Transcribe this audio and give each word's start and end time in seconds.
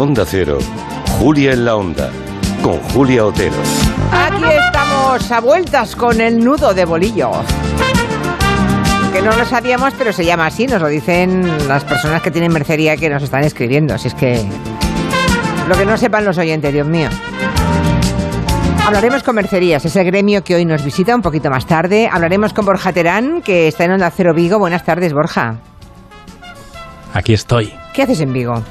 Onda 0.00 0.24
Cero, 0.24 0.56
Julia 1.18 1.52
en 1.52 1.66
la 1.66 1.76
Onda, 1.76 2.08
con 2.62 2.78
Julia 2.94 3.26
Otero. 3.26 3.52
Aquí 4.10 4.44
estamos 4.66 5.30
a 5.30 5.40
vueltas 5.40 5.94
con 5.94 6.22
el 6.22 6.42
nudo 6.42 6.72
de 6.72 6.86
bolillo. 6.86 7.30
Que 9.12 9.20
no 9.20 9.36
lo 9.36 9.44
sabíamos, 9.44 9.92
pero 9.98 10.14
se 10.14 10.24
llama 10.24 10.46
así, 10.46 10.66
nos 10.66 10.80
lo 10.80 10.88
dicen 10.88 11.68
las 11.68 11.84
personas 11.84 12.22
que 12.22 12.30
tienen 12.30 12.50
mercería 12.50 12.96
que 12.96 13.10
nos 13.10 13.22
están 13.22 13.44
escribiendo. 13.44 13.92
Así 13.92 14.08
es 14.08 14.14
que. 14.14 14.42
Lo 15.68 15.76
que 15.76 15.84
no 15.84 15.98
sepan 15.98 16.24
los 16.24 16.38
oyentes, 16.38 16.72
Dios 16.72 16.86
mío. 16.86 17.10
Hablaremos 18.86 19.22
con 19.22 19.34
Mercerías, 19.34 19.84
ese 19.84 20.02
gremio 20.02 20.42
que 20.42 20.54
hoy 20.54 20.64
nos 20.64 20.82
visita 20.82 21.14
un 21.14 21.20
poquito 21.20 21.50
más 21.50 21.66
tarde. 21.66 22.08
Hablaremos 22.10 22.54
con 22.54 22.64
Borja 22.64 22.94
Terán, 22.94 23.42
que 23.42 23.68
está 23.68 23.84
en 23.84 23.92
Onda 23.92 24.10
Cero 24.10 24.32
Vigo. 24.32 24.58
Buenas 24.58 24.82
tardes, 24.82 25.12
Borja. 25.12 25.56
Aquí 27.12 27.34
estoy. 27.34 27.74
¿Qué 27.92 28.04
haces 28.04 28.22
en 28.22 28.32
Vigo? 28.32 28.62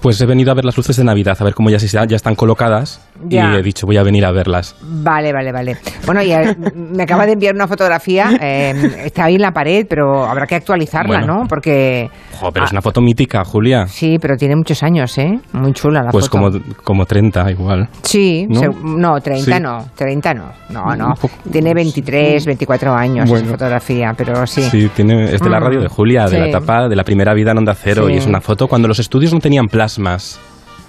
Pues 0.00 0.20
he 0.20 0.26
venido 0.26 0.50
a 0.50 0.54
ver 0.54 0.64
las 0.64 0.76
luces 0.76 0.96
de 0.96 1.04
Navidad, 1.04 1.36
a 1.40 1.44
ver 1.44 1.54
cómo 1.54 1.70
ya, 1.70 1.78
ya 1.78 2.16
están 2.16 2.34
colocadas. 2.34 3.00
Ya. 3.26 3.52
Y 3.54 3.56
he 3.58 3.62
dicho, 3.62 3.86
voy 3.86 3.96
a 3.96 4.02
venir 4.02 4.24
a 4.24 4.30
verlas. 4.32 4.76
Vale, 4.80 5.32
vale, 5.32 5.50
vale. 5.52 5.76
Bueno, 6.06 6.22
ya 6.22 6.54
me 6.74 7.02
acaba 7.02 7.26
de 7.26 7.32
enviar 7.32 7.54
una 7.54 7.66
fotografía. 7.66 8.30
eh, 8.40 9.02
está 9.04 9.24
ahí 9.24 9.34
en 9.34 9.42
la 9.42 9.52
pared, 9.52 9.86
pero 9.88 10.24
habrá 10.24 10.46
que 10.46 10.54
actualizarla, 10.54 11.18
Bueno. 11.18 11.40
¿no? 11.42 11.46
Porque. 11.48 12.10
Jo, 12.38 12.52
pero 12.52 12.64
es 12.66 12.70
Ah, 12.70 12.74
una 12.74 12.82
foto 12.82 13.00
mítica, 13.00 13.44
Julia. 13.44 13.86
Sí, 13.88 14.18
pero 14.20 14.36
tiene 14.36 14.54
muchos 14.56 14.82
años, 14.82 15.16
¿eh? 15.18 15.38
Muy 15.52 15.72
chula 15.72 16.02
la 16.02 16.10
Pues 16.10 16.28
foto. 16.28 16.38
como, 16.50 16.60
como 16.84 17.06
30 17.06 17.50
igual. 17.50 17.88
Sí, 18.02 18.46
¿No? 18.48 18.60
se- 18.60 18.68
no, 18.84 19.20
30 19.20 19.56
Sí. 19.56 19.62
no, 19.62 19.84
30 19.96 20.34
no, 20.34 20.52
no, 20.70 20.94
no. 20.96 21.14
Poco- 21.14 21.34
Tiene 21.50 21.74
23, 21.74 22.46
24 22.46 22.94
años 22.94 23.28
Bueno. 23.28 23.44
esa 23.46 23.52
fotografía, 23.52 24.14
pero 24.16 24.46
sí. 24.46 24.62
Sí, 24.62 24.90
tiene, 24.94 25.24
es 25.34 25.40
de 25.40 25.48
la 25.50 25.58
Mm, 25.60 25.62
radio 25.64 25.80
de 25.80 25.88
Julia, 25.88 26.26
de 26.26 26.38
la 26.38 26.44
sí. 26.44 26.50
etapa 26.50 26.88
de 26.88 26.94
la 26.96 27.04
primera 27.04 27.34
vida 27.34 27.50
en 27.50 27.58
Onda 27.58 27.74
Cero. 27.74 28.04
Sí. 28.06 28.14
Y 28.14 28.16
es 28.18 28.26
una 28.26 28.40
foto 28.40 28.68
cuando 28.68 28.86
los 28.88 28.98
estudios 28.98 29.32
no 29.32 29.40
tenían 29.40 29.66
plasmas 29.66 30.38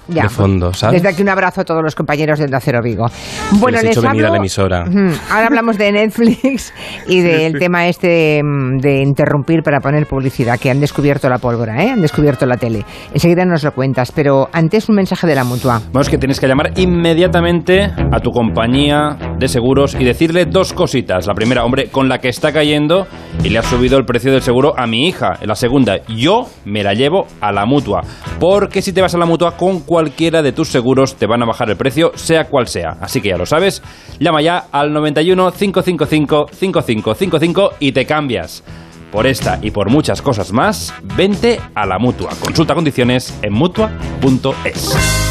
Ya, 0.09 0.23
de 0.23 0.29
fondo, 0.29 0.73
¿sabes? 0.73 1.01
Desde 1.01 1.13
aquí 1.13 1.21
un 1.21 1.29
abrazo 1.29 1.61
a 1.61 1.63
todos 1.63 1.81
los 1.83 1.95
compañeros 1.95 2.39
de 2.39 2.45
Onda 2.45 2.59
Cero 2.59 2.79
Vigo. 2.83 3.05
Bueno, 3.53 3.77
les 3.77 3.85
he 3.85 3.89
hecho 3.91 4.01
venir 4.01 4.25
a 4.25 4.29
la 4.29 4.37
emisora. 4.37 4.83
Ahora 5.29 5.47
hablamos 5.47 5.77
de 5.77 5.91
Netflix 5.91 6.73
y 7.07 7.21
del 7.21 7.57
tema 7.59 7.87
este 7.87 8.41
mm, 8.43 8.77
de 8.77 9.01
interrumpir 9.01 9.61
para 9.63 9.79
poner 9.79 10.05
publicidad, 10.07 10.59
que 10.59 10.69
han 10.69 10.79
descubierto 10.79 11.29
la 11.29 11.37
pólvora, 11.37 11.83
¿eh? 11.83 11.91
Han 11.91 12.01
descubierto 12.01 12.45
la 12.45 12.57
tele. 12.57 12.85
Enseguida 13.13 13.45
nos 13.45 13.63
lo 13.63 13.71
cuentas, 13.71 14.11
pero 14.11 14.49
antes 14.51 14.89
un 14.89 14.95
mensaje 14.95 15.27
de 15.27 15.35
la 15.35 15.43
mutua. 15.43 15.81
Vamos 15.91 16.09
que 16.09 16.17
tienes 16.17 16.39
que 16.39 16.47
llamar 16.47 16.71
inmediatamente 16.77 17.91
a 18.11 18.19
tu 18.19 18.31
compañía 18.31 19.17
de 19.37 19.47
seguros 19.47 19.95
y 19.99 20.03
decirle 20.03 20.45
dos 20.45 20.73
cositas. 20.73 21.27
La 21.27 21.33
primera, 21.33 21.63
hombre, 21.63 21.89
con 21.89 22.09
la 22.09 22.19
que 22.19 22.29
está 22.29 22.51
cayendo 22.51 23.07
y 23.43 23.49
le 23.49 23.59
ha 23.59 23.63
subido 23.63 23.97
el 23.97 24.05
precio 24.05 24.31
del 24.31 24.41
seguro 24.41 24.73
a 24.77 24.87
mi 24.87 25.07
hija. 25.07 25.37
La 25.41 25.55
segunda, 25.55 25.97
yo 26.07 26.47
me 26.65 26.83
la 26.83 26.93
llevo 26.93 27.27
a 27.41 27.51
la 27.51 27.65
mutua. 27.65 28.01
Porque 28.39 28.81
si 28.81 28.93
te 28.93 29.01
vas 29.01 29.15
a 29.15 29.17
la 29.17 29.25
mutua 29.25 29.57
con 29.57 29.81
cualquiera 29.99 30.41
de 30.41 30.53
tus 30.53 30.69
seguros 30.69 31.15
te 31.15 31.27
van 31.27 31.43
a 31.43 31.45
bajar 31.45 31.69
el 31.69 31.75
precio, 31.75 32.13
sea 32.15 32.45
cual 32.45 32.67
sea. 32.67 32.95
Así 33.01 33.19
que 33.19 33.27
ya 33.29 33.37
lo 33.37 33.45
sabes, 33.45 33.83
llama 34.17 34.41
ya 34.41 34.67
al 34.71 34.93
91 34.93 35.51
555 35.51 36.47
5555 36.53 37.73
y 37.79 37.91
te 37.91 38.05
cambias. 38.05 38.63
Por 39.11 39.27
esta 39.27 39.59
y 39.61 39.71
por 39.71 39.89
muchas 39.89 40.21
cosas 40.21 40.53
más, 40.53 40.93
vente 41.17 41.59
a 41.75 41.85
la 41.85 41.99
mutua. 41.99 42.29
Consulta 42.41 42.75
condiciones 42.75 43.37
en 43.41 43.51
mutua.es. 43.51 45.28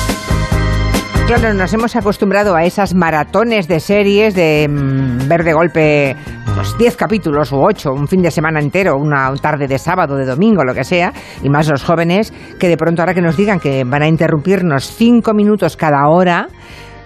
Claro, 1.28 1.52
nos 1.52 1.74
hemos 1.74 1.94
acostumbrado 1.94 2.56
a 2.56 2.64
esas 2.64 2.94
maratones 2.94 3.68
de 3.68 3.80
series 3.80 4.34
de 4.34 4.66
mm, 4.66 5.28
ver 5.28 5.44
de 5.44 5.52
golpe 5.52 6.16
pues, 6.54 6.78
10 6.78 6.96
capítulos 6.96 7.52
o 7.52 7.60
8, 7.60 7.92
un 7.92 8.08
fin 8.08 8.22
de 8.22 8.30
semana 8.30 8.60
entero, 8.60 8.96
una 8.96 9.30
tarde 9.34 9.68
de 9.68 9.76
sábado, 9.76 10.16
de 10.16 10.24
domingo, 10.24 10.64
lo 10.64 10.72
que 10.72 10.84
sea, 10.84 11.12
y 11.42 11.50
más 11.50 11.69
los 11.69 11.84
jóvenes, 11.84 12.32
que 12.58 12.69
de 12.69 12.78
pronto 12.78 13.03
ahora 13.03 13.12
que 13.12 13.20
nos 13.20 13.36
digan 13.36 13.60
que 13.60 13.84
van 13.84 14.04
a 14.04 14.08
interrumpirnos 14.08 14.86
5 14.86 15.34
minutos 15.34 15.76
cada 15.76 16.08
hora, 16.08 16.48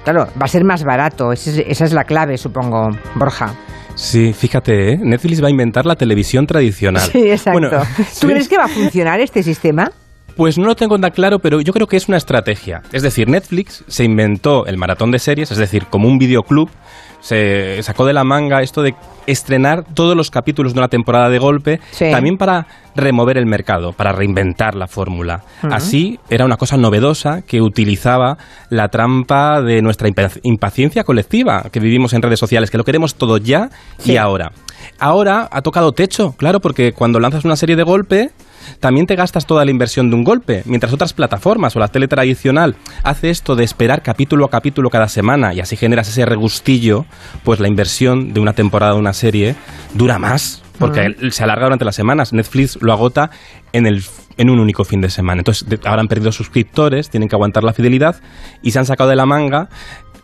claro, 0.04 0.28
va 0.40 0.44
a 0.44 0.48
ser 0.48 0.62
más 0.62 0.84
barato, 0.84 1.32
esa 1.32 1.50
es, 1.50 1.64
esa 1.66 1.84
es 1.84 1.92
la 1.92 2.04
clave, 2.04 2.38
supongo, 2.38 2.90
Borja. 3.16 3.52
Sí, 3.96 4.32
fíjate, 4.32 4.92
¿eh? 4.92 4.98
Netflix 5.02 5.42
va 5.42 5.48
a 5.48 5.50
inventar 5.50 5.84
la 5.84 5.96
televisión 5.96 6.46
tradicional. 6.46 7.02
Sí, 7.02 7.28
exacto. 7.28 7.58
Bueno, 7.58 7.70
¿Tú 7.96 8.04
sí. 8.04 8.26
crees 8.28 8.48
que 8.48 8.56
va 8.56 8.66
a 8.66 8.68
funcionar 8.68 9.20
este 9.20 9.42
sistema? 9.42 9.90
Pues 10.36 10.58
no 10.58 10.66
lo 10.66 10.74
tengo 10.74 10.98
tan 10.98 11.10
claro, 11.10 11.38
pero 11.38 11.60
yo 11.60 11.72
creo 11.72 11.86
que 11.86 11.96
es 11.96 12.08
una 12.08 12.16
estrategia. 12.16 12.82
Es 12.92 13.02
decir, 13.02 13.28
Netflix 13.28 13.84
se 13.86 14.04
inventó 14.04 14.66
el 14.66 14.76
maratón 14.78 15.10
de 15.10 15.18
series, 15.18 15.50
es 15.50 15.58
decir, 15.58 15.86
como 15.86 16.08
un 16.08 16.18
videoclub, 16.18 16.70
se 17.20 17.80
sacó 17.82 18.04
de 18.04 18.12
la 18.12 18.24
manga 18.24 18.62
esto 18.62 18.82
de 18.82 18.94
estrenar 19.26 19.84
todos 19.94 20.16
los 20.16 20.30
capítulos 20.30 20.72
de 20.74 20.80
una 20.80 20.88
temporada 20.88 21.28
de 21.28 21.38
golpe, 21.38 21.80
Sí. 21.92 22.10
también 22.10 22.36
para 22.36 22.66
remover 22.96 23.38
el 23.38 23.46
mercado, 23.46 23.92
para 23.92 24.10
reinventar 24.10 24.74
la 24.74 24.88
fórmula. 24.88 25.42
Así 25.62 26.18
era 26.28 26.44
una 26.44 26.56
cosa 26.56 26.76
novedosa 26.76 27.42
que 27.42 27.60
utilizaba 27.60 28.38
la 28.70 28.88
trampa 28.88 29.60
de 29.62 29.80
nuestra 29.82 30.08
impa- 30.08 30.40
impaciencia 30.42 31.04
colectiva 31.04 31.66
que 31.70 31.78
vivimos 31.78 32.12
en 32.12 32.22
redes 32.22 32.40
sociales, 32.40 32.70
que 32.72 32.78
lo 32.78 32.84
queremos 32.84 33.14
todo 33.14 33.36
ya 33.38 33.68
Sí. 33.98 34.12
y 34.12 34.16
ahora. 34.16 34.50
Ahora 35.02 35.48
ha 35.50 35.62
tocado 35.62 35.90
techo, 35.90 36.36
claro, 36.36 36.60
porque 36.60 36.92
cuando 36.92 37.18
lanzas 37.18 37.44
una 37.44 37.56
serie 37.56 37.74
de 37.74 37.82
golpe, 37.82 38.30
también 38.78 39.06
te 39.06 39.16
gastas 39.16 39.46
toda 39.46 39.64
la 39.64 39.72
inversión 39.72 40.10
de 40.10 40.14
un 40.14 40.22
golpe, 40.22 40.62
mientras 40.64 40.92
otras 40.92 41.12
plataformas 41.12 41.74
o 41.74 41.80
la 41.80 41.88
tele 41.88 42.06
tradicional 42.06 42.76
hace 43.02 43.28
esto 43.28 43.56
de 43.56 43.64
esperar 43.64 44.02
capítulo 44.02 44.44
a 44.44 44.50
capítulo 44.50 44.90
cada 44.90 45.08
semana 45.08 45.54
y 45.54 45.58
así 45.60 45.76
generas 45.76 46.08
ese 46.08 46.24
regustillo, 46.24 47.04
pues 47.42 47.58
la 47.58 47.66
inversión 47.66 48.32
de 48.32 48.38
una 48.38 48.52
temporada 48.52 48.92
de 48.92 49.00
una 49.00 49.12
serie 49.12 49.56
dura 49.94 50.20
más, 50.20 50.62
porque 50.78 51.16
se 51.32 51.42
alarga 51.42 51.64
durante 51.64 51.84
las 51.84 51.96
semanas. 51.96 52.32
Netflix 52.32 52.78
lo 52.80 52.92
agota 52.92 53.30
en 53.72 53.86
el 53.86 54.04
en 54.38 54.50
un 54.50 54.60
único 54.60 54.84
fin 54.84 55.00
de 55.00 55.10
semana. 55.10 55.40
Entonces, 55.40 55.68
de- 55.68 55.80
ahora 55.84 56.00
han 56.00 56.08
perdido 56.08 56.30
suscriptores, 56.32 57.10
tienen 57.10 57.28
que 57.28 57.34
aguantar 57.34 57.64
la 57.64 57.72
fidelidad 57.74 58.16
y 58.62 58.70
se 58.70 58.78
han 58.78 58.86
sacado 58.86 59.10
de 59.10 59.16
la 59.16 59.26
manga 59.26 59.68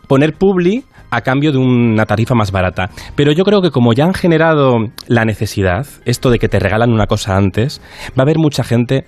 poner 0.09 0.33
publi 0.33 0.83
a 1.11 1.21
cambio 1.21 1.51
de 1.51 1.59
una 1.59 2.05
tarifa 2.05 2.33
más 2.35 2.51
barata. 2.51 2.89
Pero 3.15 3.31
yo 3.31 3.43
creo 3.45 3.61
que 3.61 3.69
como 3.69 3.93
ya 3.93 4.05
han 4.05 4.13
generado 4.13 4.77
la 5.07 5.23
necesidad, 5.23 5.85
esto 6.05 6.31
de 6.31 6.39
que 6.39 6.49
te 6.49 6.59
regalan 6.59 6.91
una 6.91 7.05
cosa 7.05 7.37
antes, 7.37 7.79
va 8.17 8.21
a 8.21 8.21
haber 8.23 8.39
mucha 8.39 8.63
gente 8.63 9.05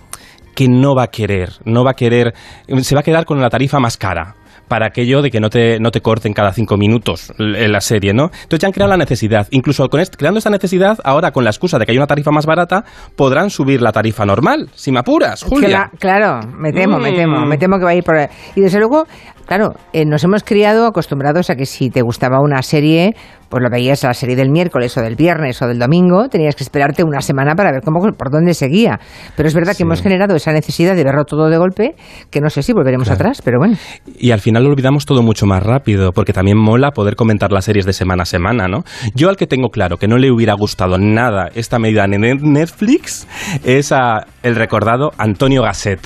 que 0.55 0.67
no 0.67 0.95
va 0.95 1.03
a 1.03 1.07
querer, 1.07 1.53
no 1.65 1.83
va 1.83 1.91
a 1.91 1.95
querer, 1.95 2.33
se 2.81 2.95
va 2.95 3.01
a 3.01 3.03
quedar 3.03 3.25
con 3.25 3.41
la 3.41 3.49
tarifa 3.49 3.79
más 3.79 3.97
cara 3.97 4.35
para 4.71 4.85
aquello 4.87 5.21
de 5.21 5.29
que 5.29 5.41
no 5.41 5.49
te, 5.49 5.81
no 5.81 5.91
te 5.91 5.99
corten 5.99 6.31
cada 6.31 6.53
cinco 6.53 6.77
minutos 6.77 7.33
en 7.37 7.69
la 7.73 7.81
serie, 7.81 8.13
¿no? 8.13 8.27
Entonces 8.43 8.59
ya 8.59 8.67
han 8.67 8.71
creado 8.71 8.89
la 8.91 8.95
necesidad. 8.97 9.45
Incluso 9.51 9.89
con 9.89 10.01
creando 10.17 10.37
esta 10.37 10.49
necesidad, 10.49 10.97
ahora 11.03 11.31
con 11.31 11.43
la 11.43 11.49
excusa 11.49 11.77
de 11.77 11.85
que 11.85 11.91
hay 11.91 11.97
una 11.97 12.07
tarifa 12.07 12.31
más 12.31 12.45
barata, 12.45 12.85
podrán 13.17 13.49
subir 13.49 13.81
la 13.81 13.91
tarifa 13.91 14.25
normal, 14.25 14.69
si 14.73 14.93
me 14.93 14.99
apuras, 14.99 15.43
Julia. 15.43 15.89
Cla- 15.91 15.99
claro, 15.99 16.39
me 16.57 16.71
temo, 16.71 16.99
me 16.99 17.11
temo, 17.11 17.41
Mm. 17.41 17.49
me 17.49 17.57
temo 17.57 17.77
que 17.79 17.83
va 17.83 17.89
a 17.91 17.95
ir 17.95 18.03
por 18.05 18.15
ahí. 18.15 18.27
Y 18.55 18.61
desde 18.61 18.79
luego, 18.79 19.05
claro, 19.45 19.73
eh, 19.91 20.05
nos 20.05 20.23
hemos 20.23 20.43
criado 20.45 20.85
acostumbrados 20.87 21.49
a 21.49 21.55
que 21.55 21.65
si 21.65 21.89
te 21.89 22.01
gustaba 22.01 22.39
una 22.39 22.61
serie, 22.61 23.13
pues 23.49 23.61
lo 23.61 23.69
veías 23.69 24.01
la 24.03 24.13
serie 24.13 24.37
del 24.37 24.49
miércoles 24.49 24.97
o 24.97 25.01
del 25.01 25.17
viernes 25.17 25.61
o 25.61 25.67
del 25.67 25.77
domingo, 25.77 26.29
tenías 26.29 26.55
que 26.55 26.63
esperarte 26.63 27.03
una 27.03 27.19
semana 27.19 27.53
para 27.53 27.69
ver 27.73 27.81
cómo, 27.83 27.99
por 28.17 28.31
dónde 28.31 28.53
seguía. 28.53 28.97
Pero 29.35 29.49
es 29.49 29.53
verdad 29.53 29.75
que 29.75 29.83
hemos 29.83 30.01
generado 30.01 30.37
esa 30.37 30.53
necesidad 30.53 30.95
de 30.95 31.03
verlo 31.03 31.25
todo 31.25 31.49
de 31.49 31.57
golpe, 31.57 31.95
que 32.29 32.39
no 32.39 32.49
sé 32.49 32.63
si 32.63 32.71
volveremos 32.71 33.07
Claro. 33.09 33.19
atrás, 33.21 33.41
pero 33.43 33.57
bueno. 33.59 33.75
Y 34.17 34.31
al 34.31 34.39
final 34.39 34.60
lo 34.61 34.69
olvidamos 34.69 35.05
todo 35.05 35.21
mucho 35.21 35.45
más 35.45 35.63
rápido, 35.63 36.11
porque 36.11 36.33
también 36.33 36.57
mola 36.57 36.91
poder 36.91 37.15
comentar 37.15 37.51
las 37.51 37.65
series 37.65 37.85
de 37.85 37.93
semana 37.93 38.23
a 38.23 38.25
semana, 38.25 38.67
¿no? 38.67 38.83
Yo 39.15 39.29
al 39.29 39.37
que 39.37 39.47
tengo 39.47 39.69
claro 39.69 39.97
que 39.97 40.07
no 40.07 40.17
le 40.17 40.31
hubiera 40.31 40.53
gustado 40.53 40.97
nada 40.97 41.49
esta 41.55 41.79
medida 41.79 42.05
en 42.05 42.21
Netflix 42.53 43.27
es 43.63 43.91
a 43.91 44.25
el 44.43 44.55
recordado 44.55 45.11
Antonio 45.17 45.63
Gasset. 45.63 45.99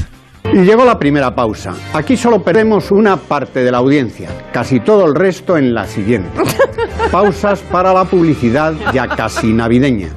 Y 0.53 0.59
llegó 0.59 0.85
la 0.85 0.99
primera 0.99 1.33
pausa. 1.33 1.73
Aquí 1.93 2.15
solo 2.15 2.43
perdemos 2.43 2.91
una 2.91 3.17
parte 3.17 3.63
de 3.63 3.71
la 3.71 3.79
audiencia, 3.79 4.29
casi 4.51 4.79
todo 4.79 5.05
el 5.05 5.15
resto 5.15 5.57
en 5.57 5.73
la 5.73 5.85
siguiente. 5.85 6.29
Pausas 7.11 7.61
para 7.61 7.93
la 7.93 8.05
publicidad 8.05 8.73
ya 8.93 9.07
casi 9.07 9.51
navideña. 9.51 10.09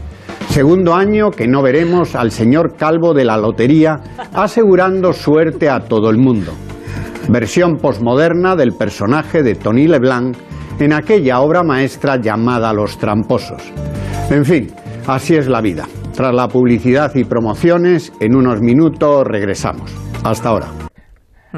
Segundo 0.51 0.95
año 0.95 1.31
que 1.31 1.47
no 1.47 1.63
veremos 1.63 2.15
al 2.15 2.31
señor 2.31 2.77
Calvo 2.77 3.15
de 3.15 3.25
la 3.25 3.37
lotería 3.37 4.01
asegurando 4.33 5.13
suerte 5.13 5.69
a 5.69 5.81
todo 5.81 6.11
el 6.11 6.19
mundo. 6.19 6.53
Versión 7.29 7.77
posmoderna 7.77 8.57
del 8.57 8.73
personaje 8.73 9.43
de 9.43 9.55
Tony 9.55 9.87
Leblanc 9.87 10.37
en 10.79 10.93
aquella 10.93 11.41
obra 11.41 11.63
maestra 11.63 12.17
llamada 12.17 12.73
Los 12.73 12.99
Tramposos. 12.99 13.63
En 14.31 14.45
fin, 14.45 14.73
así 15.07 15.37
es 15.37 15.47
la 15.47 15.61
vida. 15.61 15.87
Tras 16.15 16.35
la 16.35 16.49
publicidad 16.49 17.15
y 17.15 17.25
promociones, 17.25 18.13
en 18.21 18.35
unos 18.35 18.61
minutos 18.61 19.27
regresamos. 19.27 19.95
Hasta 20.25 20.49
ahora. 20.49 20.88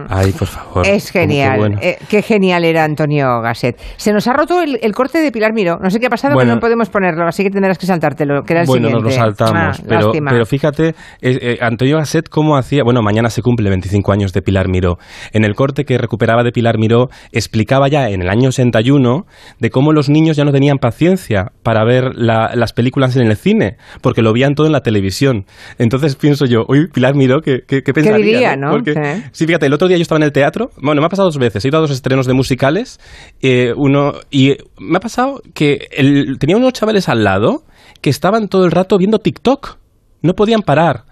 Ay, 0.08 0.32
por 0.32 0.46
favor. 0.46 0.86
Es 0.86 1.10
genial. 1.10 1.58
bueno. 1.58 1.78
Eh, 1.82 1.98
qué 2.08 2.22
genial 2.22 2.64
era 2.64 2.84
Antonio 2.84 3.40
Gasset. 3.42 3.76
Se 3.96 4.12
nos 4.12 4.26
ha 4.28 4.32
roto 4.32 4.62
el, 4.62 4.78
el 4.82 4.92
corte 4.94 5.18
de 5.18 5.32
Pilar 5.32 5.52
Miró. 5.52 5.78
No 5.82 5.90
sé 5.90 5.98
qué 5.98 6.06
ha 6.06 6.10
pasado, 6.10 6.34
Bueno. 6.34 6.50
que 6.52 6.54
no 6.56 6.60
podemos 6.60 6.88
ponerlo, 6.90 7.26
así 7.26 7.42
que 7.42 7.50
tendrás 7.50 7.76
que 7.78 7.86
saltártelo, 7.86 8.42
que 8.44 8.52
era 8.52 8.62
el 8.62 8.66
bueno, 8.68 8.88
nos 8.90 9.02
siguiente. 9.02 9.18
lo 9.18 9.24
saltamos. 9.36 9.80
Ah, 9.80 9.84
pero, 9.88 10.12
pero 10.12 10.46
fíjate, 10.46 10.88
eh, 10.88 10.94
eh, 11.22 11.58
Antonio 11.60 11.96
Gasset, 11.96 12.28
¿cómo 12.28 12.56
hacía? 12.56 12.82
Bueno, 12.84 13.02
mañana 13.02 13.30
se 13.30 13.42
cumple 13.42 13.68
25 13.68 14.12
años 14.12 14.32
de 14.32 14.42
Pilar 14.42 14.68
Miró. 14.68 14.98
En 15.32 15.44
el 15.44 15.54
corte 15.54 15.84
que 15.84 15.98
recuperaba 15.98 16.44
de 16.44 16.52
Pilar 16.52 16.78
Miró, 16.78 17.08
explicaba 17.32 17.88
ya 17.88 18.08
en 18.10 18.22
el 18.22 18.28
año 18.28 18.52
61 18.52 19.26
de 19.58 19.70
cómo 19.70 19.92
los 19.92 20.08
niños 20.08 20.36
ya 20.36 20.44
no 20.44 20.52
tenían 20.52 20.78
paciencia 20.78 21.46
para 21.62 21.84
ver 21.84 22.14
la- 22.14 22.52
las 22.54 22.72
películas 22.72 23.16
en 23.16 23.26
el 23.26 23.36
cine, 23.36 23.76
porque 24.02 24.22
lo 24.22 24.32
veían 24.32 24.54
todo 24.54 24.66
en 24.66 24.72
la 24.72 24.80
televisión. 24.82 25.46
Entonces 25.78 26.14
pienso 26.16 26.44
yo, 26.46 26.64
uy, 26.68 26.88
Pilar 26.92 27.14
Miró, 27.14 27.40
¿qué, 27.40 27.60
qué, 27.66 27.82
qué 27.82 27.92
pensaría? 27.92 28.24
diría, 28.24 28.56
no? 28.56 28.70
Porque, 28.70 28.94
sí, 29.32 29.46
fíjate, 29.46 29.66
el 29.66 29.72
otro 29.80 29.88
día 29.88 29.96
yo 29.96 30.02
estaba 30.02 30.18
en 30.18 30.24
el 30.24 30.32
teatro, 30.32 30.70
bueno, 30.80 31.00
me 31.00 31.06
ha 31.06 31.08
pasado 31.08 31.28
dos 31.28 31.38
veces, 31.38 31.64
he 31.64 31.68
ido 31.68 31.78
a 31.78 31.80
dos 31.80 31.90
estrenos 31.90 32.26
de 32.26 32.34
musicales, 32.34 33.00
eh, 33.40 33.72
uno, 33.76 34.12
y 34.30 34.54
me 34.78 34.98
ha 34.98 35.00
pasado 35.00 35.40
que 35.54 35.88
el- 35.90 36.38
tenía 36.38 36.56
unos 36.56 36.72
chavales 36.72 37.08
al 37.08 37.24
lado 37.24 37.62
que 38.00 38.10
estaban 38.10 38.48
todo 38.48 38.64
el 38.64 38.70
rato 38.70 38.96
viendo 38.98 39.18
TikTok, 39.18 39.76
no 40.22 40.34
podían 40.34 40.62
parar. 40.62 41.04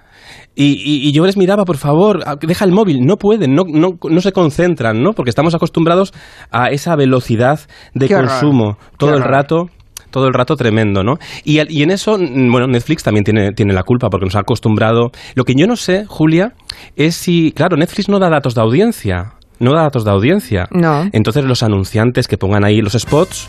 Y, 0.54 0.72
y- 0.72 1.08
y 1.08 1.12
yo 1.12 1.24
les 1.24 1.36
miraba, 1.36 1.64
por 1.64 1.76
favor, 1.76 2.20
a- 2.26 2.34
deja 2.36 2.64
el 2.64 2.72
móvil. 2.72 3.00
No 3.06 3.16
pueden, 3.16 3.54
no, 3.54 3.62
no, 3.66 3.90
no 4.02 4.20
se 4.20 4.32
concentran, 4.32 5.02
¿no? 5.02 5.12
Porque 5.12 5.30
estamos 5.30 5.54
acostumbrados 5.54 6.12
a 6.50 6.70
esa 6.70 6.96
velocidad 6.96 7.60
de 7.94 8.08
Qué 8.08 8.14
consumo 8.14 8.76
todo 8.98 9.10
qué 9.12 9.16
el 9.18 9.22
rato. 9.22 9.66
Todo 10.10 10.26
el 10.26 10.34
rato 10.34 10.56
tremendo, 10.56 11.02
¿no? 11.04 11.14
Y, 11.44 11.60
y 11.72 11.82
en 11.82 11.90
eso, 11.90 12.16
mm, 12.18 12.50
bueno, 12.50 12.66
Netflix 12.66 13.02
también 13.02 13.24
tiene, 13.24 13.52
tiene 13.52 13.72
la 13.74 13.82
culpa 13.82 14.08
porque 14.08 14.24
nos 14.26 14.36
ha 14.36 14.40
acostumbrado. 14.40 15.10
Lo 15.34 15.44
que 15.44 15.54
yo 15.54 15.66
no 15.66 15.76
sé, 15.76 16.04
Julia, 16.06 16.52
es 16.96 17.14
si, 17.14 17.52
claro, 17.52 17.76
Netflix 17.76 18.08
no 18.08 18.18
da 18.18 18.30
datos 18.30 18.54
de 18.54 18.60
audiencia. 18.62 19.32
No 19.60 19.72
da 19.74 19.82
datos 19.82 20.04
de 20.04 20.10
audiencia. 20.10 20.66
No. 20.70 21.08
Entonces 21.12 21.44
los 21.44 21.62
anunciantes 21.62 22.28
que 22.28 22.38
pongan 22.38 22.64
ahí 22.64 22.80
los 22.80 22.92
spots 22.92 23.48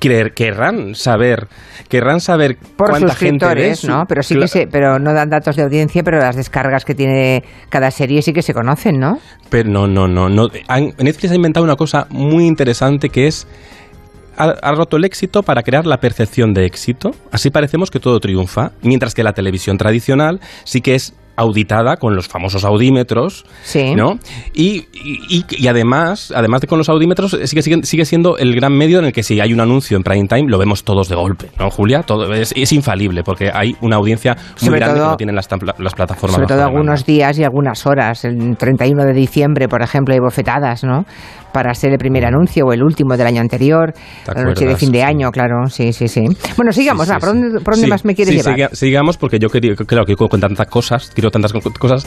quer- 0.00 0.34
querrán 0.34 0.94
saber, 0.94 1.48
querrán 1.88 2.20
saber 2.20 2.58
Por 2.76 2.90
cuánta 2.90 3.14
gente 3.14 3.46
ve 3.54 3.74
su- 3.74 3.88
¿no? 3.88 4.04
Pero 4.06 4.22
sí 4.22 4.36
que 4.38 4.46
se, 4.48 4.66
pero 4.66 4.98
no 4.98 5.14
dan 5.14 5.30
datos 5.30 5.56
de 5.56 5.62
audiencia, 5.62 6.02
pero 6.02 6.18
las 6.18 6.36
descargas 6.36 6.84
que 6.84 6.94
tiene 6.94 7.44
cada 7.70 7.90
serie 7.90 8.20
sí 8.22 8.32
que 8.32 8.42
se 8.42 8.52
conocen, 8.52 8.98
¿no? 8.98 9.18
Pero 9.48 9.70
no, 9.70 9.86
no, 9.86 10.06
no. 10.08 10.28
no. 10.28 10.48
Netflix 10.98 11.30
ha 11.32 11.34
inventado 11.36 11.64
una 11.64 11.76
cosa 11.76 12.06
muy 12.10 12.46
interesante 12.46 13.08
que 13.08 13.26
es. 13.26 13.46
Ha, 14.36 14.44
ha 14.62 14.72
roto 14.72 14.96
el 14.96 15.04
éxito 15.04 15.42
para 15.42 15.62
crear 15.62 15.86
la 15.86 15.98
percepción 15.98 16.52
de 16.54 16.64
éxito. 16.66 17.10
Así 17.30 17.50
parecemos 17.50 17.90
que 17.90 18.00
todo 18.00 18.18
triunfa. 18.20 18.72
Mientras 18.82 19.14
que 19.14 19.22
la 19.22 19.32
televisión 19.32 19.76
tradicional 19.78 20.40
sí 20.64 20.80
que 20.80 20.94
es 20.94 21.14
auditada 21.34 21.96
con 21.96 22.14
los 22.14 22.28
famosos 22.28 22.62
audímetros, 22.62 23.46
Sí. 23.62 23.94
¿no? 23.94 24.18
Y, 24.52 24.86
y- 24.92 25.44
y- 25.48 25.66
además, 25.66 26.30
además 26.36 26.60
de 26.60 26.66
con 26.66 26.76
los 26.76 26.90
audímetros, 26.90 27.38
sigue, 27.44 27.62
sigue, 27.62 27.82
sigue 27.84 28.04
siendo 28.04 28.36
el 28.36 28.54
gran 28.54 28.76
medio 28.76 28.98
en 28.98 29.06
el 29.06 29.12
que 29.14 29.22
si 29.22 29.40
hay 29.40 29.52
un 29.54 29.60
anuncio 29.60 29.96
en 29.96 30.02
prime 30.02 30.28
time, 30.28 30.44
lo 30.50 30.58
vemos 30.58 30.84
todos 30.84 31.08
de 31.08 31.16
golpe, 31.16 31.50
¿no, 31.58 31.70
Julia? 31.70 32.02
Todo, 32.02 32.32
es, 32.34 32.52
es 32.54 32.72
infalible, 32.74 33.22
porque 33.24 33.50
hay 33.52 33.74
una 33.80 33.96
audiencia 33.96 34.34
muy 34.60 34.66
Sobre 34.68 34.78
grande 34.80 34.96
todo- 34.98 35.06
que 35.06 35.10
no 35.12 35.16
tienen 35.16 35.34
las, 35.36 35.48
las 35.78 35.94
plataformas. 35.94 36.34
Sobre 36.34 36.46
todo 36.48 36.62
algunos 36.64 37.06
días 37.06 37.38
y 37.38 37.44
algunas 37.44 37.86
horas. 37.86 38.26
El 38.26 38.56
31 38.58 39.02
de 39.06 39.14
diciembre, 39.14 39.68
por 39.68 39.80
ejemplo, 39.80 40.12
hay 40.12 40.20
bofetadas, 40.20 40.84
¿no? 40.84 41.06
Para 41.52 41.74
ser 41.74 41.92
el 41.92 41.98
primer 41.98 42.24
anuncio 42.24 42.66
o 42.66 42.72
el 42.72 42.82
último 42.82 43.16
del 43.16 43.26
año 43.26 43.40
anterior. 43.40 43.92
¿Te 44.24 44.34
La 44.34 44.44
noche 44.44 44.64
de 44.66 44.76
fin 44.76 44.90
de 44.90 45.02
año, 45.02 45.30
claro. 45.30 45.66
Sí, 45.68 45.92
sí, 45.92 46.08
sí. 46.08 46.22
Bueno, 46.56 46.72
sigamos. 46.72 47.06
Sí, 47.06 47.12
sí, 47.14 47.20
¿Por 47.20 47.28
sí. 47.30 47.38
dónde, 47.40 47.60
por 47.60 47.74
dónde 47.74 47.88
más 47.88 48.04
me 48.04 48.14
quieres 48.14 48.34
llevar? 48.34 48.54
siga- 48.56 48.70
sigamos 48.74 49.16
porque 49.16 49.38
yo 49.38 49.48
quería, 49.48 49.74
claro, 49.74 50.04
que 50.06 50.16
con 50.16 50.40
tantas 50.40 50.66
cosas, 50.68 51.10
quiero 51.14 51.30
tantas 51.30 51.52
co- 51.52 51.60
cosas. 51.78 52.06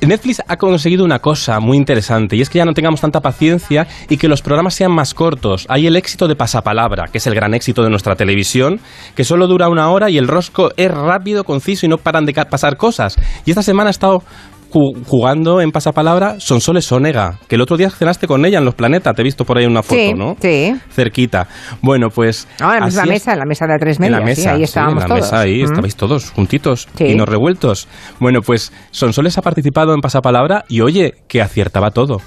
Netflix 0.00 0.42
ha 0.46 0.56
conseguido 0.56 1.04
una 1.04 1.18
cosa 1.18 1.60
muy 1.60 1.76
interesante 1.76 2.36
y 2.36 2.40
es 2.40 2.48
que 2.48 2.58
ya 2.58 2.64
no 2.64 2.72
tengamos 2.72 3.00
tanta 3.00 3.20
paciencia 3.20 3.86
y 4.08 4.16
que 4.16 4.28
los 4.28 4.42
programas 4.42 4.74
sean 4.74 4.92
más 4.92 5.14
cortos. 5.14 5.66
Hay 5.68 5.86
el 5.86 5.96
éxito 5.96 6.28
de 6.28 6.36
Pasapalabra, 6.36 7.06
que 7.12 7.18
es 7.18 7.26
el 7.26 7.34
gran 7.34 7.54
éxito 7.54 7.82
de 7.82 7.90
nuestra 7.90 8.16
televisión, 8.16 8.80
que 9.14 9.24
solo 9.24 9.46
dura 9.46 9.68
una 9.68 9.90
hora 9.90 10.08
y 10.10 10.18
el 10.18 10.28
rosco 10.28 10.70
es 10.76 10.90
rápido, 10.90 11.44
conciso 11.44 11.86
y 11.86 11.88
no 11.88 11.98
paran 11.98 12.24
de 12.24 12.32
pasar 12.32 12.76
cosas. 12.76 13.16
Y 13.44 13.50
esta 13.50 13.62
semana 13.62 13.90
he 13.90 13.92
estado 13.92 14.22
jugando 14.70 15.60
en 15.60 15.70
Pasapalabra 15.72 16.40
Sonsoles 16.40 16.84
Sonega, 16.84 17.38
que 17.48 17.54
el 17.56 17.60
otro 17.62 17.76
día 17.76 17.90
cenaste 17.90 18.26
con 18.26 18.44
ella 18.44 18.58
en 18.58 18.64
Los 18.64 18.74
Planetas, 18.74 19.14
te 19.14 19.22
he 19.22 19.24
visto 19.24 19.44
por 19.44 19.58
ahí 19.58 19.66
una 19.66 19.82
foto, 19.82 19.98
Sí, 20.00 20.14
¿no? 20.14 20.36
sí. 20.40 20.74
Cerquita. 20.90 21.48
Bueno, 21.82 22.08
pues... 22.10 22.46
Ah, 22.60 22.78
en 22.86 22.94
la 22.94 23.04
mesa, 23.06 23.32
en 23.32 23.38
la 23.38 23.44
mesa 23.46 23.66
de 23.66 23.72
la 23.72 23.78
tres 23.78 23.98
medias. 24.00 24.14
en 24.14 24.20
la 24.20 24.26
mesa, 24.26 24.42
sí, 24.42 24.48
ahí 24.48 24.56
sí, 24.58 24.62
estábamos 24.64 24.94
en 25.04 25.08
la 25.08 25.14
todos. 25.14 25.20
mesa 25.32 25.40
ahí 25.40 25.62
estabais 25.62 25.96
todos 25.96 26.30
juntitos 26.30 26.88
y 26.98 27.14
no 27.14 27.24
revueltos. 27.26 27.88
Bueno, 28.20 28.40
pues 28.42 28.72
Sonsoles 28.90 29.38
ha 29.38 29.42
participado 29.42 29.94
en 29.94 30.00
Pasapalabra 30.00 30.64
y 30.68 30.80
oye, 30.80 31.14
que 31.28 31.40
aciertaba 31.42 31.90
todo. 31.90 32.18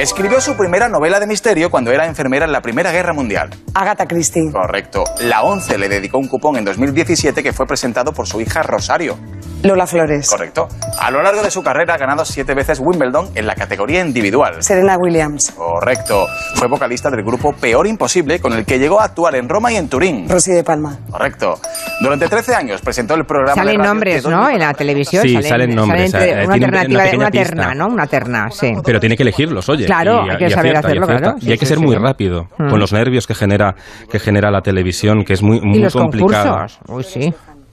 Escribió 0.00 0.40
su 0.40 0.56
primera 0.56 0.88
novela 0.88 1.20
de 1.20 1.26
misterio 1.26 1.70
cuando 1.70 1.90
era 1.92 2.06
enfermera 2.06 2.46
en 2.46 2.52
la 2.52 2.62
Primera 2.62 2.90
Guerra 2.90 3.12
Mundial. 3.12 3.50
Agatha 3.74 4.06
Christie. 4.06 4.50
Correcto. 4.50 5.04
La 5.20 5.42
11 5.42 5.76
le 5.76 5.90
dedicó 5.90 6.16
un 6.16 6.26
cupón 6.26 6.56
en 6.56 6.64
2017 6.64 7.42
que 7.42 7.52
fue 7.52 7.66
presentado 7.66 8.12
por 8.12 8.26
su 8.26 8.40
hija 8.40 8.62
Rosario. 8.62 9.18
Lola 9.62 9.86
Flores. 9.86 10.30
Correcto. 10.30 10.68
A 10.98 11.10
lo 11.10 11.22
largo 11.22 11.42
de 11.42 11.50
su 11.50 11.62
carrera 11.62 11.92
ha 11.94 11.98
ganado 11.98 12.24
siete 12.24 12.54
veces 12.54 12.80
Wimbledon 12.80 13.28
en 13.34 13.46
la 13.46 13.54
categoría 13.54 14.00
individual. 14.00 14.62
Serena 14.62 14.96
Williams. 14.96 15.50
Correcto. 15.50 16.26
Fue 16.54 16.66
vocalista 16.66 17.10
del 17.10 17.22
grupo 17.22 17.52
Peor 17.52 17.86
Imposible 17.86 18.40
con 18.40 18.54
el 18.54 18.64
que 18.64 18.78
llegó 18.78 19.00
a 19.02 19.04
actuar 19.04 19.34
en 19.34 19.50
Roma 19.50 19.70
y 19.70 19.76
en 19.76 19.88
Turín. 19.90 20.26
Rosy 20.30 20.52
de 20.52 20.64
Palma. 20.64 20.98
Correcto. 21.10 21.60
Durante 22.00 22.26
13 22.26 22.54
años 22.54 22.80
presentó 22.80 23.12
el 23.16 23.26
programa 23.26 23.52
de 23.52 23.60
Salen 23.60 23.78
radio 23.80 23.90
nombres, 23.90 24.26
¿no? 24.26 24.48
En 24.48 24.60
la 24.60 24.72
televisión. 24.72 25.22
Sí, 25.24 25.42
salen 25.42 25.74
nombres, 25.74 26.14
entre- 26.14 26.30
eh, 26.42 26.44
una 26.46 26.54
alternativa, 26.54 26.94
una 27.02 27.04
de- 27.10 27.16
una 27.18 27.30
pista. 27.30 27.46
terna, 27.48 27.74
¿no? 27.74 27.86
Una 27.88 28.06
terna, 28.06 28.48
sí. 28.50 28.72
Pero 28.82 28.98
tiene 28.98 29.14
que 29.14 29.24
elegirlos, 29.24 29.68
oye. 29.68 29.89
Claro, 29.90 30.22
hay 30.30 30.36
que 30.38 30.50
saber 30.50 30.76
acierta, 30.76 30.78
hacerlo, 30.88 31.04
acierta. 31.04 31.22
claro. 31.32 31.38
Y 31.42 31.50
hay 31.52 31.58
que 31.58 31.66
Sí, 31.66 31.70
ser 31.70 31.78
sí, 31.78 31.84
muy 31.84 31.96
rápido, 31.96 32.44
Mm. 32.58 32.68
con 32.70 32.78
los 32.80 32.92
nervios 32.92 33.26
que 33.26 33.34
genera, 33.34 33.74
que 34.10 34.18
genera 34.18 34.50
la 34.50 34.60
televisión, 34.60 35.24
que 35.24 35.32
es 35.32 35.42
muy, 35.42 35.60
muy 35.60 35.78
y 35.78 35.82
los 35.82 35.92
complicado. 35.92 36.50
concursos. 36.54 36.78
Uy, 36.88 37.02
sí. 37.04 37.32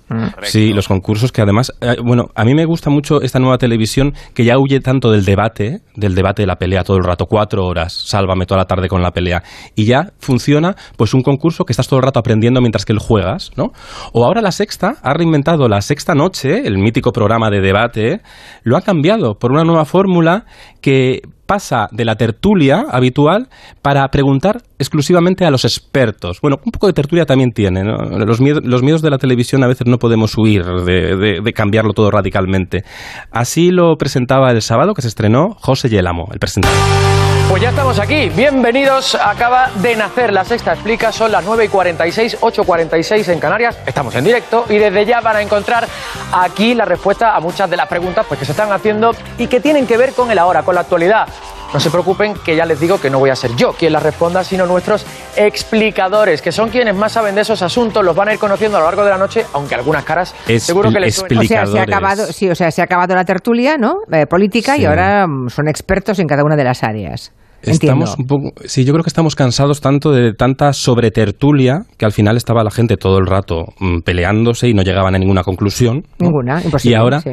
Mm. 0.09 0.23
Sí, 0.43 0.71
los 0.71 0.87
concursos 0.87 1.33
que 1.33 1.41
además, 1.41 1.73
eh, 1.81 1.95
bueno, 2.01 2.27
a 2.33 2.45
mí 2.45 2.55
me 2.55 2.63
gusta 2.63 2.89
mucho 2.89 3.21
esta 3.21 3.39
nueva 3.39 3.57
televisión 3.57 4.13
que 4.33 4.45
ya 4.45 4.57
huye 4.57 4.79
tanto 4.79 5.11
del 5.11 5.25
debate, 5.25 5.81
del 5.97 6.15
debate 6.15 6.43
de 6.43 6.47
la 6.47 6.55
pelea 6.55 6.85
todo 6.85 6.95
el 6.95 7.03
rato, 7.03 7.25
cuatro 7.25 7.65
horas, 7.65 7.91
sálvame 7.91 8.45
toda 8.45 8.59
la 8.59 8.65
tarde 8.67 8.87
con 8.87 9.01
la 9.01 9.11
pelea, 9.11 9.43
y 9.75 9.83
ya 9.83 10.13
funciona 10.19 10.75
pues 10.95 11.13
un 11.13 11.23
concurso 11.23 11.65
que 11.65 11.73
estás 11.73 11.89
todo 11.89 11.99
el 11.99 12.05
rato 12.05 12.19
aprendiendo 12.19 12.61
mientras 12.61 12.85
que 12.85 12.93
lo 12.93 13.01
juegas, 13.01 13.51
¿no? 13.57 13.71
O 14.13 14.23
ahora 14.23 14.41
la 14.41 14.53
sexta 14.53 14.93
ha 15.03 15.13
reinventado 15.13 15.67
la 15.67 15.81
sexta 15.81 16.15
noche, 16.15 16.61
el 16.65 16.77
mítico 16.77 17.11
programa 17.11 17.49
de 17.49 17.59
debate, 17.59 18.21
lo 18.63 18.77
ha 18.77 18.81
cambiado 18.81 19.33
por 19.37 19.51
una 19.51 19.65
nueva 19.65 19.83
fórmula 19.83 20.45
que 20.79 21.19
pasa 21.47 21.87
de 21.91 22.05
la 22.05 22.15
tertulia 22.15 22.85
habitual 22.91 23.47
para 23.81 24.07
preguntar 24.09 24.61
exclusivamente 24.77 25.45
a 25.45 25.49
los 25.49 25.65
expertos. 25.65 26.39
Bueno, 26.41 26.57
un 26.63 26.71
poco 26.71 26.87
de 26.87 26.93
tertulia 26.93 27.25
también 27.25 27.51
tiene. 27.51 27.83
¿no? 27.83 27.95
Los, 28.25 28.39
miedos, 28.41 29.01
de 29.01 29.09
la 29.09 29.17
televisión 29.17 29.63
a 29.63 29.67
veces 29.67 29.87
no 29.87 29.97
podemos 29.97 30.37
huir 30.37 30.63
de 30.65 31.53
cambiarlo 31.55 31.93
todo 31.93 32.11
radicalmente. 32.11 32.83
Así 33.31 33.71
lo 33.71 33.95
presentaba 33.97 34.51
el 34.51 34.61
sábado 34.61 34.93
que 34.93 35.01
se 35.01 35.07
estrenó 35.07 35.55
José 35.59 35.89
Yelamo, 35.89 36.27
el 36.31 36.39
presentador. 36.39 37.36
Pues 37.49 37.61
ya 37.61 37.69
estamos 37.69 37.97
aquí, 37.97 38.29
bienvenidos. 38.29 39.15
Acaba 39.15 39.69
de 39.75 39.95
nacer 39.95 40.33
la 40.33 40.43
sexta 40.43 40.73
explica, 40.73 41.11
son 41.13 41.31
las 41.31 41.45
9 41.45 41.65
y 41.65 41.67
46, 41.69 42.37
8 42.41 42.61
y 42.61 42.65
46 42.65 43.29
en 43.29 43.39
Canarias. 43.39 43.79
Estamos 43.85 44.13
en 44.15 44.25
directo 44.25 44.65
y 44.69 44.77
desde 44.77 45.05
ya 45.05 45.21
van 45.21 45.37
a 45.37 45.41
encontrar 45.41 45.87
aquí 46.33 46.73
la 46.75 46.83
respuesta 46.85 47.35
a 47.35 47.39
muchas 47.39 47.69
de 47.69 47.77
las 47.77 47.87
preguntas 47.87 48.25
pues, 48.27 48.39
que 48.41 48.45
se 48.45 48.51
están 48.51 48.71
haciendo 48.73 49.11
y 49.37 49.47
que 49.47 49.61
tienen 49.61 49.87
que 49.87 49.97
ver 49.97 50.13
con 50.13 50.29
el 50.29 50.37
ahora, 50.37 50.63
con 50.63 50.75
la 50.75 50.81
actualidad. 50.81 51.27
No 51.73 51.79
se 51.81 51.89
preocupen, 51.89 52.33
que 52.45 52.55
ya 52.55 52.65
les 52.65 52.79
digo 52.79 52.99
que 52.99 53.09
no 53.09 53.19
voy 53.19 53.29
a 53.29 53.35
ser 53.35 53.53
yo 53.55 53.73
quien 53.73 53.91
las 53.91 54.01
responda, 54.03 54.41
sino 54.43 54.65
nuestros 54.65 55.05
explicadores, 55.35 56.41
que 56.41 56.51
son 56.53 56.69
quienes 56.69 56.95
más 56.95 57.11
saben 57.11 57.35
de 57.35 57.41
esos 57.41 57.61
asuntos, 57.61 58.05
los 58.05 58.15
van 58.15 58.29
a 58.29 58.33
ir 58.33 58.39
conociendo 58.39 58.77
a 58.77 58.81
lo 58.81 58.85
largo 58.85 59.03
de 59.03 59.09
la 59.09 59.17
noche, 59.17 59.45
aunque 59.53 59.75
algunas 59.75 60.05
caras 60.05 60.33
seguro 60.59 60.91
que 60.91 60.99
les 60.99 61.15
suenan. 61.15 61.39
O 61.39 61.43
sea, 61.43 61.47
se 61.47 61.55
ha 61.57 61.61
Explicadores. 61.83 61.95
acabado, 61.95 62.25
sí, 62.31 62.49
o 62.49 62.55
sea, 62.55 62.71
se 62.71 62.81
ha 62.81 62.85
acabado 62.85 63.15
la 63.15 63.25
tertulia, 63.25 63.77
¿no? 63.77 63.97
Eh, 64.11 64.25
política 64.27 64.77
y 64.77 64.85
ahora 64.85 65.27
mm, 65.27 65.49
son 65.49 65.67
expertos 65.67 66.19
en 66.19 66.27
cada 66.27 66.43
una 66.45 66.55
de 66.55 66.63
las 66.63 66.83
áreas. 66.83 67.33
Entiendo. 67.63 68.05
Estamos 68.05 68.19
un 68.19 68.27
poco, 68.27 68.53
sí, 68.65 68.85
yo 68.85 68.93
creo 68.93 69.03
que 69.03 69.09
estamos 69.09 69.35
cansados 69.35 69.81
tanto 69.81 70.11
de 70.11 70.33
tanta 70.33 70.73
sobretertulia 70.73 71.85
que 71.97 72.05
al 72.05 72.11
final 72.11 72.37
estaba 72.37 72.63
la 72.63 72.71
gente 72.71 72.97
todo 72.97 73.17
el 73.17 73.25
rato 73.25 73.73
mm, 73.79 74.01
peleándose 74.01 74.69
y 74.69 74.73
no 74.73 74.83
llegaban 74.83 75.15
a 75.15 75.17
ninguna 75.17 75.43
conclusión. 75.43 76.05
¿no? 76.19 76.27
Ninguna, 76.27 76.61
imposible. 76.63 76.93
Y 76.93 76.99
ahora, 76.99 77.19
sí. 77.21 77.31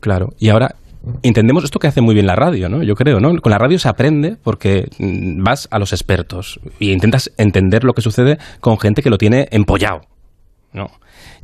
claro, 0.00 0.28
y 0.38 0.48
ahora 0.48 0.74
entendemos 1.22 1.64
esto 1.64 1.78
que 1.78 1.86
hace 1.86 2.00
muy 2.00 2.14
bien 2.14 2.26
la 2.26 2.34
radio, 2.34 2.68
¿no? 2.68 2.82
Yo 2.82 2.94
creo, 2.94 3.20
¿no? 3.20 3.30
Con 3.40 3.50
la 3.50 3.58
radio 3.58 3.78
se 3.78 3.88
aprende 3.88 4.36
porque 4.42 4.88
mm, 4.98 5.42
vas 5.42 5.68
a 5.70 5.78
los 5.78 5.92
expertos 5.92 6.60
y 6.78 6.92
intentas 6.92 7.30
entender 7.36 7.84
lo 7.84 7.92
que 7.92 8.02
sucede 8.02 8.38
con 8.60 8.78
gente 8.78 9.02
que 9.02 9.10
lo 9.10 9.18
tiene 9.18 9.48
empollado, 9.50 10.00
¿no? 10.72 10.86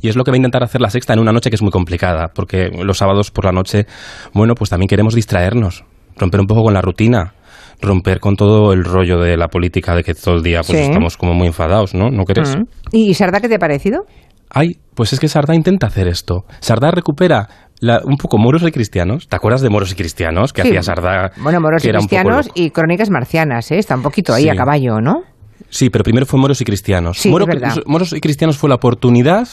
Y 0.01 0.09
es 0.09 0.15
lo 0.15 0.23
que 0.23 0.31
va 0.31 0.35
a 0.35 0.37
intentar 0.37 0.63
hacer 0.63 0.81
la 0.81 0.89
sexta 0.89 1.13
en 1.13 1.19
una 1.19 1.31
noche 1.31 1.49
que 1.49 1.55
es 1.55 1.61
muy 1.61 1.71
complicada, 1.71 2.29
porque 2.33 2.69
los 2.69 2.97
sábados 2.97 3.31
por 3.31 3.45
la 3.45 3.51
noche, 3.51 3.85
bueno, 4.33 4.55
pues 4.55 4.69
también 4.69 4.87
queremos 4.87 5.15
distraernos, 5.15 5.83
romper 6.17 6.41
un 6.41 6.47
poco 6.47 6.63
con 6.63 6.73
la 6.73 6.81
rutina, 6.81 7.33
romper 7.81 8.19
con 8.19 8.35
todo 8.35 8.73
el 8.73 8.83
rollo 8.83 9.19
de 9.19 9.37
la 9.37 9.47
política 9.47 9.95
de 9.95 10.03
que 10.03 10.13
todo 10.13 10.35
el 10.35 10.43
día 10.43 10.61
pues 10.65 10.77
Sí. 10.79 10.85
estamos 10.85 11.17
como 11.17 11.33
muy 11.33 11.47
enfadados, 11.47 11.93
¿no? 11.93 12.09
¿No 12.09 12.23
crees? 12.25 12.55
Mm. 12.57 12.63
¿Y 12.91 13.13
Sardá 13.13 13.39
qué 13.39 13.49
te 13.49 13.55
ha 13.55 13.59
parecido? 13.59 14.05
Ay, 14.49 14.77
pues 14.93 15.11
es 15.13 15.19
que 15.19 15.27
Sardá 15.27 15.55
intenta 15.55 15.87
hacer 15.87 16.07
esto. 16.07 16.45
Sardá 16.59 16.91
recupera 16.91 17.47
la- 17.81 18.01
un 18.05 18.15
poco 18.17 18.37
moros 18.37 18.63
y 18.63 18.71
cristianos. 18.71 19.27
¿Te 19.27 19.35
acuerdas 19.35 19.61
de 19.61 19.69
moros 19.69 19.91
y 19.91 19.95
cristianos 19.95 20.53
que 20.53 20.61
Sí. 20.61 20.69
hacía 20.69 20.83
Sardá? 20.83 21.31
Bueno, 21.37 21.59
moros 21.59 21.83
y 21.83 21.89
cristianos 21.89 22.49
y 22.53 22.69
crónicas 22.69 23.09
marcianas, 23.09 23.71
¿eh? 23.71 23.77
Está 23.79 23.95
un 23.95 24.01
poquito 24.03 24.33
ahí 24.33 24.43
Sí. 24.43 24.49
a 24.49 24.55
caballo, 24.55 25.01
¿no? 25.01 25.23
Sí, 25.69 25.89
pero 25.89 26.03
primero 26.03 26.25
fue 26.25 26.39
moros 26.39 26.61
y 26.61 26.65
cristianos. 26.65 27.17
Sí, 27.17 27.29
Moro- 27.29 27.45
es 27.45 27.59
verdad. 27.59 27.75
moros 27.85 28.13
y 28.13 28.21
cristianos 28.21 28.57
fue 28.57 28.69
la 28.69 28.75
oportunidad 28.75 29.47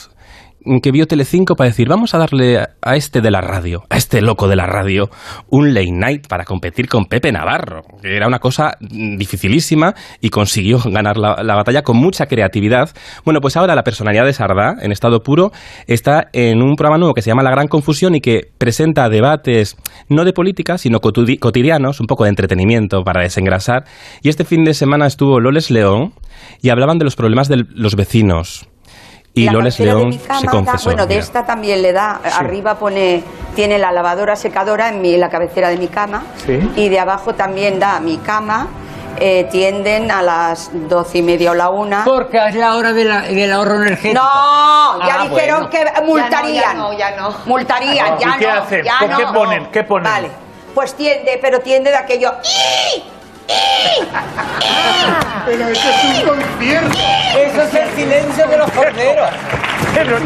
que 0.83 0.91
vio 0.93 1.07
Telecinco 1.07 1.57
para 1.57 1.71
decir, 1.71 1.89
vamos 1.89 2.15
a 2.15 2.19
darle 2.19 2.59
a 2.59 2.97
este 2.97 3.21
de 3.21 3.31
la 3.31 3.41
radio, 3.41 3.85
a 3.91 3.97
este 3.97 4.21
loco 4.21 4.49
de 4.49 4.57
la 4.57 4.67
radio, 4.67 5.11
un 5.49 5.75
late 5.75 5.93
night 5.93 6.27
para 6.27 6.45
competir 6.45 6.89
con 6.89 7.07
Pepe 7.07 7.33
Navarro. 7.33 7.83
que 8.01 8.17
Era 8.17 8.27
una 8.27 8.39
cosa 8.39 8.77
mm, 8.81 9.17
dificilísima 9.17 9.95
y 10.21 10.31
consiguió 10.31 10.79
ganar 10.85 11.17
la, 11.17 11.43
la 11.43 11.55
batalla 11.55 11.83
con 11.83 11.97
mucha 11.97 12.27
creatividad. 12.27 12.91
Bueno, 13.25 13.41
pues 13.41 13.57
ahora 13.57 13.75
la 13.75 13.83
personalidad 13.83 14.25
de 14.25 14.33
Sardá, 14.33 14.77
en 14.81 14.93
estado 14.93 15.23
puro, 15.23 15.53
está 15.87 16.29
en 16.33 16.63
un 16.63 16.77
programa 16.77 16.99
nuevo 16.99 17.15
que 17.15 17.23
se 17.23 17.31
llama 17.31 17.43
La 17.43 17.51
Gran 17.51 17.69
Confusión 17.69 18.15
y 18.15 18.21
que 18.21 18.51
presenta 18.59 19.09
debates 19.09 19.77
no 20.09 20.25
de 20.25 20.33
política, 20.33 20.79
sino 20.79 21.01
cotidianos, 21.01 22.01
un 22.01 22.07
poco 22.07 22.25
de 22.25 22.31
entretenimiento 22.31 23.03
para 23.05 23.23
desengrasar. 23.23 23.85
Y 24.23 24.29
este 24.29 24.45
fin 24.45 24.65
de 24.65 24.75
semana 24.75 25.07
estuvo 25.07 25.41
Loles 25.41 25.71
León 25.71 26.13
y 26.61 26.71
hablaban 26.71 26.99
de 26.99 27.05
los 27.05 27.17
problemas 27.17 27.49
de 27.49 27.65
los 27.75 27.97
vecinos. 27.97 28.69
Y 29.35 29.47
la 29.47 29.53
Loles 29.53 29.79
León 29.81 30.09
mi 30.11 30.19
cama 30.19 30.41
se 30.41 30.47
da- 30.47 30.53
confesó. 30.53 30.85
bueno, 30.91 31.07
de 31.07 31.19
esta 31.19 31.45
también 31.47 31.81
le 31.83 31.93
da. 31.93 32.21
Arriba 32.39 32.75
pone, 32.79 33.23
tiene 33.55 33.79
la 33.79 33.91
lavadora 33.93 34.37
secadora 34.37 34.89
en, 34.91 35.01
mi, 35.01 35.15
en 35.15 35.21
la 35.21 35.31
cabecera 35.31 35.69
de 35.71 35.79
mi 35.79 35.89
cama. 35.89 36.23
Sí. 36.45 36.59
Y 36.77 36.89
de 36.91 37.01
abajo 37.01 37.35
también 37.35 37.79
da 37.81 37.99
mi 38.01 38.19
cama. 38.19 38.69
eh, 39.19 39.47
tienden 39.53 40.11
a 40.11 40.23
las 40.23 40.71
doce 40.89 41.19
y 41.19 41.23
media 41.23 41.51
o 41.53 41.55
la 41.55 41.69
una. 41.69 42.03
Porque 42.03 42.39
es 42.49 42.55
la 42.57 42.75
hora 42.77 42.93
de 42.95 43.05
la- 43.05 43.21
del 43.21 43.53
ahorro 43.53 43.77
energético. 43.83 44.15
No, 44.21 44.99
ya 45.07 45.21
Ah, 45.21 45.29
dijeron 45.29 45.69
bueno. 45.71 45.71
que 45.71 46.03
multarían. 46.03 46.55
Ya 46.55 46.75
no, 46.75 46.93
ya 46.99 47.11
no. 47.17 47.35
Multarían, 47.45 48.19
ya 48.19 48.35
¿Y 48.35 48.39
qué 48.39 48.47
no. 48.47 48.53
hacen? 48.63 48.85
ya 48.85 48.97
¿Por 48.99 49.11
no. 49.11 49.17
qué 49.19 49.27
ponen? 49.27 49.67
¿Qué 49.71 49.85
ponen? 49.85 50.11
Vale, 50.11 50.29
pues 50.75 50.95
tiende, 50.95 51.39
pero 51.43 51.61
tiende 51.61 51.91
de 51.91 51.97
aquello. 51.97 52.33
Pero 55.47 55.69
eso 55.69 55.89
es 55.89 56.05
un 56.05 56.29
concierto. 56.29 56.99
Eso 57.37 57.63
es 57.63 57.75
el 57.75 57.91
silencio 57.97 58.47
de 58.47 58.57
los 58.59 58.71
corderos. 58.71 59.29
Pero 59.95 60.19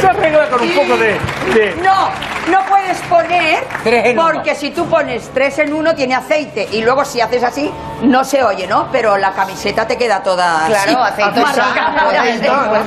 se 0.00 0.06
arregla 0.06 0.48
con 0.48 0.60
un 0.62 0.74
poco 0.74 0.96
de... 0.96 1.18
de- 1.54 1.74
No, 1.82 2.10
no 2.48 2.64
puedes 2.68 2.98
poner 3.08 3.64
Tres 3.82 4.06
en 4.06 4.18
uno. 4.18 4.30
porque 4.32 4.54
si 4.54 4.70
tú 4.70 4.86
pones 4.86 5.30
tres 5.34 5.58
en 5.58 5.72
uno 5.72 5.94
tiene 5.96 6.14
aceite 6.14 6.68
y 6.70 6.82
luego 6.82 7.04
si 7.04 7.20
haces 7.20 7.42
así 7.42 7.72
no 8.02 8.22
se 8.24 8.44
oye, 8.44 8.66
¿no? 8.68 8.88
Pero 8.92 9.16
la 9.16 9.32
camiseta 9.32 9.86
te 9.86 9.96
queda 9.96 10.22
toda 10.22 10.66
Claro, 10.66 11.02
así, 11.02 11.22
aceite 11.22 11.40
marcada 11.40 11.90
no. 11.90 12.84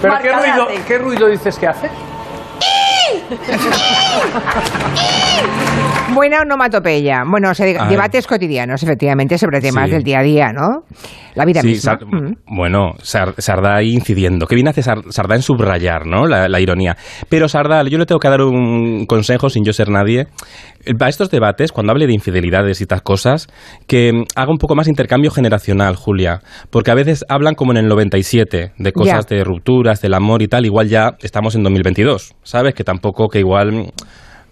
¿Pero 0.00 0.18
qué 0.20 0.32
ruido, 0.32 0.62
aceite. 0.64 0.82
qué 0.86 0.98
ruido 0.98 1.26
dices 1.26 1.58
que 1.58 1.66
hace? 1.66 1.90
Buena 6.14 6.40
onomatopeya. 6.42 7.22
Bueno, 7.26 7.54
se 7.54 7.64
diga- 7.66 7.80
A 7.80 7.84
ver. 7.84 7.92
debates 7.92 8.26
cotidianos, 8.26 8.82
efectivamente, 8.82 9.38
sobre 9.38 9.60
temas 9.60 9.86
Sí. 9.86 9.92
del 9.92 10.02
día 10.02 10.18
a 10.18 10.22
día, 10.22 10.52
¿no? 10.52 10.84
La 11.34 11.44
vida 11.44 11.60
Sí, 11.60 11.68
misma. 11.68 11.92
Sar- 11.98 12.06
Mm. 12.06 12.34
bueno, 12.46 12.92
Sar- 13.02 13.34
Sardá 13.38 13.76
ahí 13.76 13.90
incidiendo. 13.92 14.46
Qué 14.46 14.54
bien 14.56 14.68
hace 14.68 14.82
Sar- 14.82 15.04
Sardá 15.10 15.36
en 15.36 15.42
subrayar, 15.42 16.06
¿no? 16.06 16.26
La, 16.26 16.48
la 16.48 16.60
ironía. 16.60 16.96
Pero 17.28 17.48
Sardá, 17.48 17.82
yo 17.84 17.98
le 17.98 18.06
tengo 18.06 18.18
que 18.18 18.28
dar 18.28 18.40
un 18.42 19.06
consejo 19.06 19.48
sin 19.48 19.64
yo 19.64 19.72
ser 19.72 19.88
nadie. 19.90 20.26
Eh, 20.84 20.94
Para 20.98 21.08
estos 21.10 21.30
debates, 21.30 21.72
cuando 21.72 21.92
hable 21.92 22.06
de 22.06 22.14
infidelidades 22.14 22.80
y 22.80 22.84
estas 22.84 23.02
cosas, 23.02 23.46
que 23.86 24.12
mm, 24.12 24.24
haga 24.34 24.50
un 24.50 24.58
poco 24.58 24.74
más 24.74 24.88
intercambio 24.88 25.30
generacional, 25.30 25.94
Julia. 25.96 26.40
Porque 26.70 26.90
a 26.90 26.94
veces 26.94 27.24
hablan 27.28 27.54
como 27.54 27.72
en 27.72 27.78
el 27.78 27.86
97, 27.88 28.72
de 28.76 28.92
cosas 28.92 29.26
Ya. 29.28 29.36
de 29.36 29.44
rupturas, 29.44 30.00
del 30.00 30.14
amor 30.14 30.42
y 30.42 30.48
tal. 30.48 30.66
Igual 30.66 30.88
ya 30.88 31.12
estamos 31.20 31.54
en 31.54 31.62
2022, 31.62 32.34
¿sabes? 32.42 32.74
Que 32.74 32.82
tampoco, 32.84 33.28
que 33.28 33.38
igual... 33.38 33.92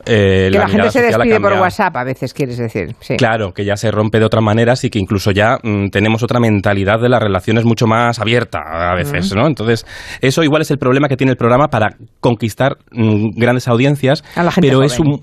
eh, 0.09 0.49
Que 0.51 0.59
la, 0.59 0.69
gente 0.69 0.91
se 0.91 1.03
despide 1.03 1.41
por. 1.41 1.53
WhatsApp, 1.59 1.97
a 1.97 2.05
veces 2.05 2.33
quieres 2.33 2.59
decir. 2.59 2.95
Sí. 3.01 3.17
Claro, 3.17 3.53
que 3.53 3.65
ya 3.65 3.77
se 3.77 3.91
rompe 3.91 4.19
de 4.19 4.25
otra 4.25 4.41
manera, 4.41 4.73
así 4.73 4.91
que 4.91 4.99
incluso 4.99 5.31
ya 5.31 5.59
mm, 5.63 5.89
tenemos 5.89 6.23
otra 6.23 6.41
mentalidad 6.41 7.01
de 7.01 7.09
las 7.09 7.23
relaciones 7.23 7.65
mucho 7.65 7.87
más 7.87 8.19
abierta 8.19 8.61
a 8.61 8.95
veces, 8.95 9.35
¿no? 9.35 9.47
Entonces, 9.47 9.87
eso 10.21 10.43
igual 10.43 10.63
es 10.63 10.71
el 10.71 10.79
problema 10.79 11.09
que 11.09 11.17
tiene 11.17 11.33
el 11.33 11.37
programa 11.37 11.69
para 11.69 11.97
conquistar 12.21 12.77
mm, 12.93 13.31
grandes 13.37 13.69
audiencias, 13.69 14.25
A 14.37 14.43
la 14.43 14.53
gente 14.53 14.69
pero 14.69 14.83
es 14.83 14.99
un 14.99 15.23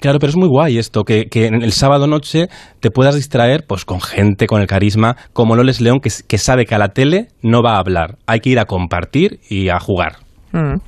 Claro, 0.00 0.18
pero 0.18 0.30
es 0.30 0.36
muy 0.36 0.48
guay 0.48 0.78
esto, 0.78 1.04
que, 1.04 1.26
que 1.26 1.46
en 1.46 1.62
el 1.62 1.72
sábado 1.72 2.06
noche 2.06 2.48
te 2.80 2.90
puedas 2.90 3.14
distraer 3.14 3.64
pues 3.66 3.84
con 3.84 4.00
gente 4.00 4.46
con 4.46 4.60
el 4.60 4.66
carisma 4.66 5.16
como 5.32 5.56
Loles 5.56 5.80
León, 5.80 6.00
que, 6.00 6.10
que 6.26 6.38
sabe 6.38 6.66
que 6.66 6.74
a 6.74 6.78
la 6.78 6.88
tele 6.88 7.28
no 7.42 7.62
va 7.62 7.76
a 7.76 7.78
hablar, 7.78 8.18
hay 8.26 8.40
que 8.40 8.50
ir 8.50 8.58
a 8.58 8.66
compartir 8.66 9.40
y 9.48 9.68
a 9.68 9.78
jugar. 9.78 10.25
Mm. 10.56 10.80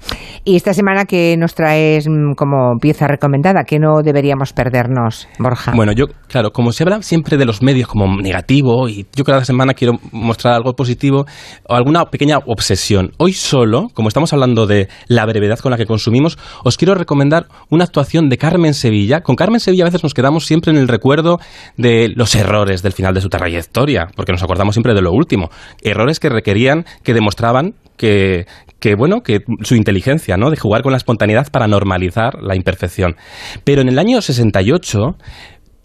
Y 0.45 0.57
esta 0.57 0.73
semana 0.73 1.05
que 1.05 1.37
nos 1.37 1.55
traes 1.55 2.09
mm, 2.09 2.33
como 2.35 2.79
pieza 2.81 3.07
recomendada, 3.07 3.65
que 3.65 3.79
no 3.79 4.01
deberíamos 4.03 4.55
perdernos, 4.55 5.29
Borja. 5.39 5.73
Bueno, 5.77 5.93
yo, 5.93 6.07
claro, 6.27 6.53
como 6.53 6.73
se 6.73 6.85
habla 6.85 7.03
siempre 7.03 7.37
de 7.37 7.45
los 7.45 7.63
medios 7.63 7.87
como 7.87 8.17
negativo, 8.17 8.89
y 8.89 9.07
yo 9.15 9.25
cada 9.25 9.45
semana 9.45 9.75
quiero 9.75 9.99
mostrar 10.11 10.55
algo 10.55 10.73
positivo, 10.73 11.27
o 11.69 11.75
alguna 11.75 12.07
pequeña 12.07 12.39
obsesión. 12.47 13.13
Hoy 13.19 13.35
solo, 13.35 13.89
como 13.93 14.09
estamos 14.09 14.33
hablando 14.33 14.67
de 14.67 14.89
la 15.07 15.27
brevedad 15.27 15.59
con 15.59 15.71
la 15.71 15.77
que 15.77 15.85
consumimos, 15.85 16.39
os 16.65 16.79
quiero 16.79 16.95
recomendar 16.95 17.47
una 17.69 17.85
actuación 17.85 18.31
de 18.31 18.39
Carmen 18.39 18.73
Sevilla. 18.73 19.21
Con 19.21 19.37
Carmen 19.37 19.61
Sevilla 19.61 19.85
a 19.85 19.89
veces 19.89 20.03
nos 20.03 20.15
quedamos 20.15 20.47
siempre 20.47 20.73
en 20.73 20.79
el 20.79 20.89
recuerdo 20.89 21.41
de 21.77 22.11
los 22.15 22.35
errores 22.35 22.83
del 22.83 22.93
final 22.93 23.13
de 23.13 23.21
su 23.21 23.29
trayectoria, 23.29 24.09
porque 24.17 24.33
nos 24.33 24.43
acordamos 24.43 24.75
siempre 24.75 24.95
de 24.95 25.03
lo 25.03 25.13
último. 25.13 25.51
Errores 25.83 26.21
que 26.21 26.31
requerían, 26.31 26.87
que 27.03 27.13
demostraban 27.13 27.75
que, 27.99 28.47
que 28.81 28.95
bueno, 28.95 29.21
que 29.21 29.41
su 29.63 29.75
inteligencia, 29.75 30.37
¿no? 30.37 30.51
De 30.51 30.57
jugar 30.57 30.83
con 30.83 30.93
la 30.93 30.99
espontaneidad 30.99 31.49
para 31.53 31.67
normalizar 31.67 32.41
la 32.41 32.57
imperfección. 32.57 33.17
Pero 33.65 33.83
en 33.83 33.89
el 33.89 33.99
año 33.99 34.23
68 34.23 35.17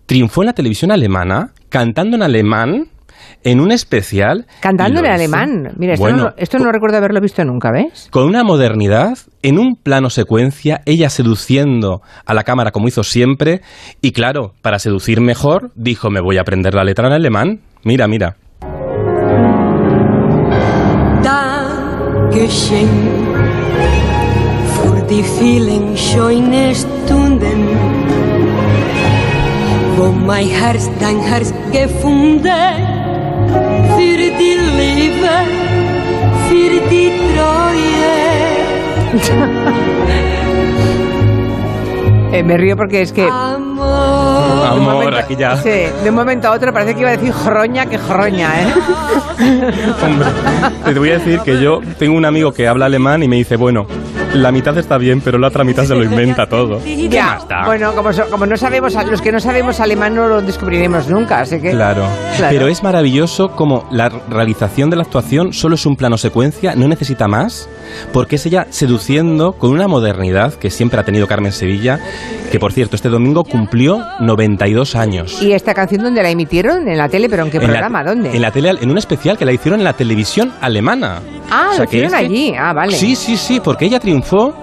triunfó 0.06 0.44
en 0.44 0.48
la 0.48 0.54
televisión 0.54 0.92
alemana 0.92 1.52
cantando 1.70 2.16
en 2.16 2.24
alemán 2.24 2.86
en 3.44 3.60
un 3.60 3.72
especial. 3.72 4.46
Cantando 4.62 5.00
en 5.00 5.08
alemán. 5.08 5.74
Mira, 5.78 5.94
esto, 5.94 6.04
Bueno, 6.04 6.24
no, 6.24 6.30
esto 6.38 6.60
no 6.60 6.72
recuerdo 6.72 6.98
haberlo 6.98 7.20
visto 7.20 7.44
nunca, 7.44 7.72
¿ves? 7.72 8.08
con 8.12 8.26
una 8.26 8.44
modernidad, 8.44 9.18
en 9.42 9.60
un 9.60 9.76
plano 9.76 10.10
secuencia, 10.10 10.82
ella 10.86 11.10
seduciendo 11.10 12.02
a 12.26 12.34
la 12.34 12.44
cámara 12.44 12.72
como 12.72 12.88
hizo 12.88 13.04
siempre, 13.04 13.62
y 14.02 14.12
claro, 14.12 14.54
para 14.62 14.80
seducir 14.80 15.22
mejor, 15.22 15.72
dijo, 15.76 16.10
me 16.10 16.22
voy 16.22 16.38
a 16.38 16.42
aprender 16.42 16.74
la 16.74 16.84
letra 16.84 17.08
en 17.08 17.14
alemán. 17.14 17.60
Mira, 17.84 18.08
mira. 18.08 18.36
Die 25.10 25.24
vielen 25.40 25.96
schönen 25.96 26.74
Stunden, 26.74 27.68
wo 29.96 30.06
mein 30.12 30.48
Herz 30.48 30.90
dein 31.00 31.20
Herz 31.20 31.54
gefunden, 31.72 32.50
für 33.96 34.32
die 34.40 34.58
Liebe, 34.80 35.36
für 36.50 36.74
die 36.90 37.12
Treue. 37.30 38.14
Eh, 42.36 42.42
me 42.42 42.58
río 42.58 42.76
porque 42.76 43.04
es 43.04 43.14
que... 43.14 43.28
Amor. 44.68 44.92
Amor, 45.04 45.16
aquí 45.16 45.36
ya. 45.36 45.58
Sí, 45.58 45.70
de 45.70 46.10
un 46.10 46.16
momento 46.16 46.48
a 46.48 46.52
otro 46.52 46.72
parece 46.74 46.94
que 46.96 47.02
iba 47.02 47.10
a 47.10 47.18
decir 47.18 47.32
jroña 47.32 47.86
que 47.86 47.98
jroña, 47.98 48.50
¿eh? 48.62 48.74
Hombre, 50.04 50.28
te 50.86 51.00
voy 51.00 51.10
a 51.10 51.14
decir 51.20 51.40
que 51.40 51.60
yo 51.62 51.80
tengo 51.98 52.16
un 52.18 52.26
amigo 52.26 52.52
que 52.54 52.68
habla 52.68 52.86
alemán 52.86 53.24
y 53.24 53.28
me 53.28 53.36
dice, 53.38 53.56
bueno, 53.56 53.86
la 54.34 54.52
mitad 54.52 54.76
está 54.78 54.98
bien, 54.98 55.22
pero 55.22 55.38
la 55.38 55.48
otra 55.48 55.64
mitad 55.64 55.84
se 55.86 55.94
lo 55.96 56.04
inventa 56.04 56.48
todo. 56.48 56.82
¿Qué 56.84 57.08
Ya, 57.14 57.36
más 57.36 57.48
da? 57.48 57.66
bueno, 57.66 57.94
como, 57.94 58.12
so- 58.14 58.28
como 58.30 58.46
no 58.46 58.58
sabemos, 58.58 58.94
los 59.10 59.22
que 59.22 59.32
no 59.32 59.40
sabemos 59.40 59.80
alemán 59.80 60.16
no 60.16 60.28
lo 60.28 60.42
descubriremos 60.42 61.08
nunca, 61.08 61.40
así 61.42 61.60
que... 61.62 61.72
Claro. 61.72 62.04
Claro. 62.38 62.56
Pero 62.58 62.68
es 62.68 62.82
maravilloso 62.84 63.52
como 63.52 63.86
la 63.92 64.10
realización 64.10 64.90
de 64.90 64.96
la 64.96 65.04
actuación 65.04 65.54
solo 65.54 65.76
es 65.76 65.86
un 65.86 65.96
plano 65.96 66.18
secuencia, 66.18 66.74
no 66.76 66.88
necesita 66.88 67.28
más, 67.28 67.70
porque 68.12 68.36
es 68.38 68.46
ella 68.46 68.68
seduciendo 68.70 69.54
con 69.54 69.72
una 69.72 69.88
modernidad 69.88 70.54
que 70.54 70.70
siempre 70.70 71.00
ha 71.00 71.04
tenido 71.04 71.28
Carmen 71.28 71.52
Sevilla, 71.52 72.00
que 72.52 72.60
por 72.60 72.72
cierto, 72.74 72.96
este 72.96 73.10
domingo 73.10 73.44
cumplió 73.44 74.04
92 74.20 74.96
años. 74.96 75.42
¿Y 75.42 75.54
esta 75.54 75.74
canción 75.74 76.04
dónde 76.04 76.22
la 76.24 76.30
emitieron? 76.30 76.88
¿En 76.88 76.98
la 76.98 77.10
tele? 77.10 77.30
¿Pero 77.30 77.44
en 77.44 77.52
qué 77.52 77.58
En 77.58 77.64
la- 77.64 77.70
programa? 77.70 78.04
¿Dónde? 78.04 78.36
En 78.36 78.42
la 78.42 78.52
tele, 78.52 78.72
en 78.82 78.90
un 78.92 78.98
especial 78.98 79.38
que 79.38 79.46
la 79.46 79.52
hicieron 79.52 79.80
en 79.80 79.84
la 79.86 79.94
televisión 79.94 80.52
alemana. 80.62 81.20
Ah, 81.50 81.68
O 81.72 81.76
sea, 81.76 81.80
lo 81.80 81.86
hicieron 81.86 82.14
allí. 82.14 82.54
Ah, 82.58 82.74
vale. 82.74 82.94
Sí, 82.96 83.16
sí, 83.16 83.38
sí, 83.38 83.60
porque 83.64 83.86
ella 83.86 84.00
triunfó. 84.00 84.54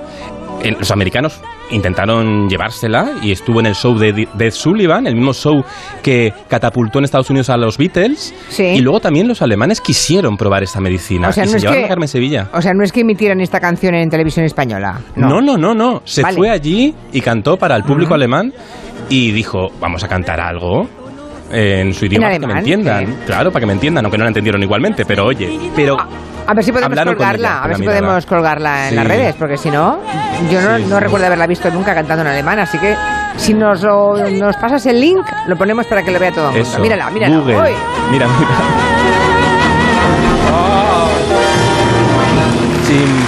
en- 0.62 0.76
los 0.78 0.90
americanos 0.90 1.40
intentaron 1.70 2.48
llevársela 2.48 3.10
y 3.22 3.32
estuvo 3.32 3.60
en 3.60 3.66
el 3.66 3.74
show 3.74 3.96
de 3.98 4.12
de 4.12 4.46
Ed 4.46 4.50
Sullivan, 4.52 5.06
el 5.06 5.14
mismo 5.14 5.32
show 5.32 5.62
que 6.02 6.32
catapultó 6.48 6.98
en 6.98 7.04
Estados 7.04 7.30
Unidos 7.30 7.50
a 7.50 7.56
los 7.56 7.78
Beatles. 7.78 8.34
Sí. 8.48 8.64
Y 8.64 8.80
luego 8.80 9.00
también 9.00 9.28
los 9.28 9.42
alemanes 9.42 9.80
quisieron 9.80 10.36
probar 10.36 10.62
esta 10.62 10.80
medicina 10.80 11.28
O 11.28 11.32
sea, 11.32 11.44
y 11.44 11.46
no 11.46 11.50
se 11.52 11.56
es 11.58 11.62
llevaron 11.62 11.82
que- 11.82 11.86
a 11.86 11.88
Carmen 11.88 12.08
Sevilla. 12.08 12.48
O 12.52 12.60
sea, 12.62 12.72
no 12.74 12.82
es 12.84 12.92
que 12.92 13.00
emitieran 13.00 13.40
esta 13.40 13.60
canción 13.60 13.94
en 13.94 14.08
televisión 14.10 14.44
española. 14.46 15.00
No, 15.16 15.40
no, 15.40 15.56
no, 15.56 15.74
no. 15.74 16.02
Se 16.04 16.22
Vale. 16.22 16.36
fue 16.36 16.50
allí 16.50 16.94
y 17.12 17.20
cantó 17.20 17.56
para 17.56 17.76
el 17.76 17.84
público 17.84 18.14
alemán 18.14 18.52
y 19.08 19.32
dijo, 19.32 19.68
vamos 19.80 20.02
a 20.04 20.08
cantar 20.08 20.40
algo 20.40 20.88
en 21.52 21.92
su 21.92 22.06
idioma 22.06 22.28
para 22.28 22.38
que 22.38 22.46
me 22.46 22.52
entiendan. 22.58 23.06
sí. 23.06 23.12
Claro, 23.26 23.50
para 23.50 23.60
que 23.60 23.66
me 23.66 23.72
entiendan, 23.72 24.04
aunque 24.04 24.18
no 24.18 24.24
la 24.24 24.28
entendieron 24.30 24.62
igualmente, 24.62 25.04
pero 25.04 25.24
oye, 25.26 25.58
pero 25.74 25.96
A 26.50 26.54
ver 26.54 26.64
si 26.64 26.72
podemos 26.72 26.98
colgarla, 26.98 27.48
ella, 27.48 27.62
a 27.62 27.66
ver 27.68 27.76
si 27.76 27.80
mirada. 27.82 27.98
podemos 28.00 28.26
colgarla 28.26 28.84
en 28.84 28.88
Sí. 28.90 28.94
las 28.96 29.06
redes, 29.06 29.34
porque 29.38 29.56
si 29.56 29.70
no, 29.70 30.00
yo 30.50 30.60
no, 30.60 30.76
Sí, 30.78 30.84
no 30.88 30.96
sí. 30.96 31.00
recuerdo 31.04 31.26
haberla 31.26 31.46
visto 31.46 31.70
nunca 31.70 31.94
cantando 31.94 32.22
en 32.22 32.28
alemán, 32.28 32.58
así 32.58 32.76
que 32.78 32.96
si 33.36 33.54
nos, 33.54 33.82
lo- 33.82 34.28
nos 34.30 34.56
pasas 34.56 34.84
el 34.86 35.00
link, 35.00 35.24
lo 35.46 35.56
ponemos 35.56 35.86
para 35.86 36.02
que 36.02 36.10
lo 36.10 36.18
vea 36.18 36.32
todo 36.32 36.50
el 36.50 36.62
mundo. 36.64 36.78
Mírala, 36.80 37.08
mírala. 37.10 37.36
Mira, 37.38 37.62
mira. 38.10 38.26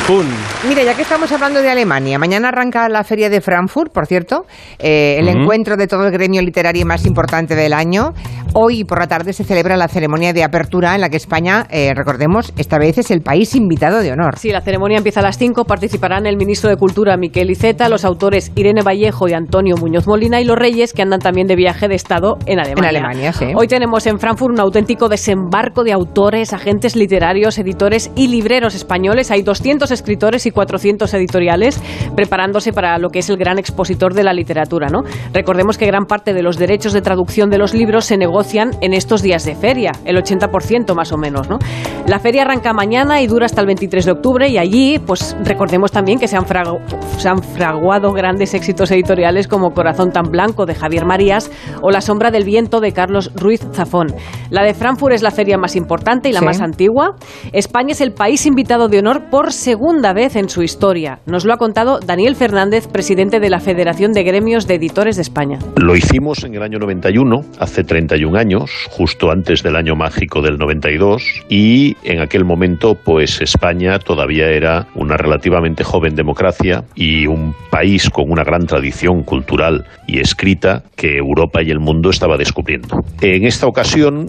Chimpún. 0.07 0.27
Mira, 0.69 0.85
ya 0.85 0.95
que 0.95 1.03
estamos 1.03 1.31
hablando 1.33 1.61
de 1.61 1.69
Alemania, 1.69 2.19
mañana 2.19 2.49
arranca 2.49 2.89
la 2.89 3.05
feria 3.05 3.29
de 3.29 3.41
Frankfurt, 3.41 3.93
por 3.93 4.07
cierto, 4.07 4.47
eh, 4.79 5.17
el 5.19 5.29
encuentro 5.29 5.77
de 5.77 5.87
todo 5.87 6.07
el 6.07 6.13
gremio 6.13 6.41
literario 6.41 6.87
más 6.87 7.05
importante 7.05 7.55
del 7.55 7.73
año. 7.73 8.13
Hoy 8.55 8.85
por 8.85 8.99
la 8.99 9.07
tarde 9.07 9.33
se 9.33 9.45
celebra 9.45 9.77
la 9.77 9.89
ceremonia 9.89 10.33
de 10.33 10.45
apertura 10.45 10.95
en 10.95 11.01
la 11.01 11.09
que 11.09 11.17
España, 11.17 11.67
eh, 11.71 11.93
recordemos, 11.95 12.53
esta 12.59 12.79
vez 12.79 12.99
es 12.99 13.11
el 13.11 13.23
país 13.23 13.55
invitado 13.55 14.01
de 14.01 14.13
honor. 14.13 14.39
Sí, 14.39 14.51
la 14.51 14.61
ceremonia 14.61 14.99
empieza 14.99 15.21
a 15.21 15.23
las 15.23 15.39
5. 15.39 15.65
Participarán 15.65 16.27
el 16.27 16.37
ministro 16.37 16.69
de 16.69 16.77
Cultura, 16.77 17.17
Miquel 17.17 17.51
Iceta, 17.51 17.89
los 17.89 18.05
autores 18.05 18.53
Irene 18.55 18.83
Vallejo 18.83 19.29
y 19.29 19.33
Antonio 19.33 19.77
Muñoz 19.77 20.07
Molina 20.07 20.41
y 20.41 20.45
los 20.45 20.57
reyes 20.57 20.93
que 20.93 21.03
andan 21.03 21.21
también 21.21 21.47
de 21.47 21.57
viaje 21.57 21.89
de 21.89 21.95
Estado 21.95 22.37
en 22.47 22.61
Alemania. 22.61 22.91
En 22.91 22.97
Alemania, 22.97 23.33
sí. 23.33 23.47
Hoy 23.57 23.69
tenemos 23.69 24.07
en 24.07 24.19
Frankfurt 24.19 24.53
un 24.53 24.61
auténtico 24.61 25.09
desembarco 25.09 25.83
de 25.83 25.93
autores, 25.93 26.53
agentes 26.53 26.95
literarios, 26.95 27.59
editores 27.59 28.11
y 28.17 28.29
libreros 28.29 28.75
españoles. 28.75 29.31
Hay 29.31 29.43
200 29.43 29.92
escritores 29.93 30.47
y 30.47 30.51
400 30.51 31.13
editoriales 31.15 31.81
preparándose 32.17 32.73
para 32.73 32.99
lo 32.99 33.09
que 33.11 33.21
es 33.21 33.31
el 33.31 33.37
gran 33.37 33.59
expositor 33.59 34.15
de 34.15 34.25
la 34.25 34.33
literatura. 34.33 34.89
¿no? 34.89 35.03
Recordemos 35.33 35.79
que 35.79 35.87
gran 35.87 36.07
parte 36.07 36.35
de 36.35 36.43
los 36.43 36.59
derechos 36.59 36.93
de 36.93 37.03
traducción 37.03 37.51
de 37.51 37.59
los 37.59 37.75
libros 37.75 38.05
se 38.07 38.17
negocian 38.17 38.71
en 38.81 38.95
estos 38.95 39.23
días 39.23 39.45
de 39.45 39.55
feria, 39.55 39.93
el 40.05 40.17
80% 40.17 40.95
más 40.95 41.13
o 41.13 41.17
menos. 41.19 41.49
¿no? 41.49 41.59
La 42.07 42.19
feria 42.19 42.43
arranca 42.43 42.73
mañana 42.73 43.21
y 43.23 43.27
dura 43.27 43.47
hasta 43.47 43.61
el 43.61 43.67
23 43.67 44.05
de 44.07 44.13
octubre 44.13 44.49
y 44.49 44.59
allí, 44.59 44.99
pues 44.99 45.37
recordemos 45.45 45.93
también 45.93 46.19
que 46.19 46.29
se 46.29 46.37
han, 46.37 46.45
fragu- 46.45 46.81
se 47.19 47.29
han 47.29 47.43
fraguado 47.43 48.13
grandes 48.13 48.55
éxitos 48.55 48.91
editoriales 48.91 49.49
como 49.49 49.71
Corazón 49.73 50.11
tan 50.11 50.25
blanco 50.31 50.67
de 50.67 50.75
Javier 50.75 51.05
Marías 51.05 51.51
o 51.83 51.91
La 51.91 52.01
sombra 52.01 52.31
del 52.31 52.45
viento 52.45 52.81
de 52.81 52.93
Carlos 52.93 53.31
Ruiz 53.35 53.61
Zafón. 53.73 54.09
La 54.51 54.63
de 54.63 54.75
Frankfurt 54.75 55.15
es 55.15 55.23
la 55.23 55.31
feria 55.31 55.59
más 55.59 55.77
importante 55.77 56.29
y 56.29 56.33
la 56.33 56.41
Sí. 56.41 56.45
más 56.47 56.61
antigua. 56.61 57.15
España 57.53 57.93
es 57.93 58.01
el 58.01 58.13
país 58.13 58.47
invitado 58.47 58.89
de 58.89 58.99
honor 58.99 59.29
por 59.31 59.53
segunda 59.53 59.82
vez 60.15 60.37
en 60.37 60.49
su 60.49 60.63
historia. 60.63 61.19
Nos 61.27 61.45
lo 61.45 61.53
ha 61.53 61.57
contado 61.57 61.99
Daniel 61.99 62.37
Fernández, 62.37 62.87
presidente 62.87 63.41
de 63.41 63.51
la 63.51 63.59
Federación 63.59 64.13
de 64.13 64.23
Gremios 64.23 64.67
de 64.69 64.77
Editores 64.77 65.17
de 65.17 65.23
España. 65.23 65.59
Lo 65.77 65.97
hicimos 65.97 66.45
en 66.45 66.55
el 66.55 66.63
año 66.63 66.79
91, 66.79 67.41
hace 67.59 67.83
31 67.83 68.39
años, 68.39 68.71
justo 68.91 69.31
antes 69.31 69.63
del 69.63 69.75
año 69.75 69.97
mágico 69.97 70.41
del 70.41 70.57
92, 70.57 71.23
y 71.49 71.97
en 72.05 72.21
aquel 72.21 72.45
momento, 72.45 72.95
pues 72.95 73.41
España 73.41 73.99
todavía 73.99 74.51
era 74.51 74.87
una 74.95 75.17
relativamente 75.17 75.83
joven 75.83 76.15
democracia 76.15 76.85
y 76.95 77.27
un 77.27 77.55
país 77.71 78.09
con 78.09 78.31
una 78.31 78.45
gran 78.45 78.67
tradición 78.67 79.25
cultural 79.25 79.85
y 80.07 80.21
escrita 80.21 80.85
que 80.95 81.17
Europa 81.17 81.61
y 81.63 81.71
el 81.71 81.81
mundo 81.81 82.11
estaba 82.11 82.37
descubriendo. 82.37 83.01
En 83.21 83.45
esta 83.45 83.67
ocasión, 83.67 84.27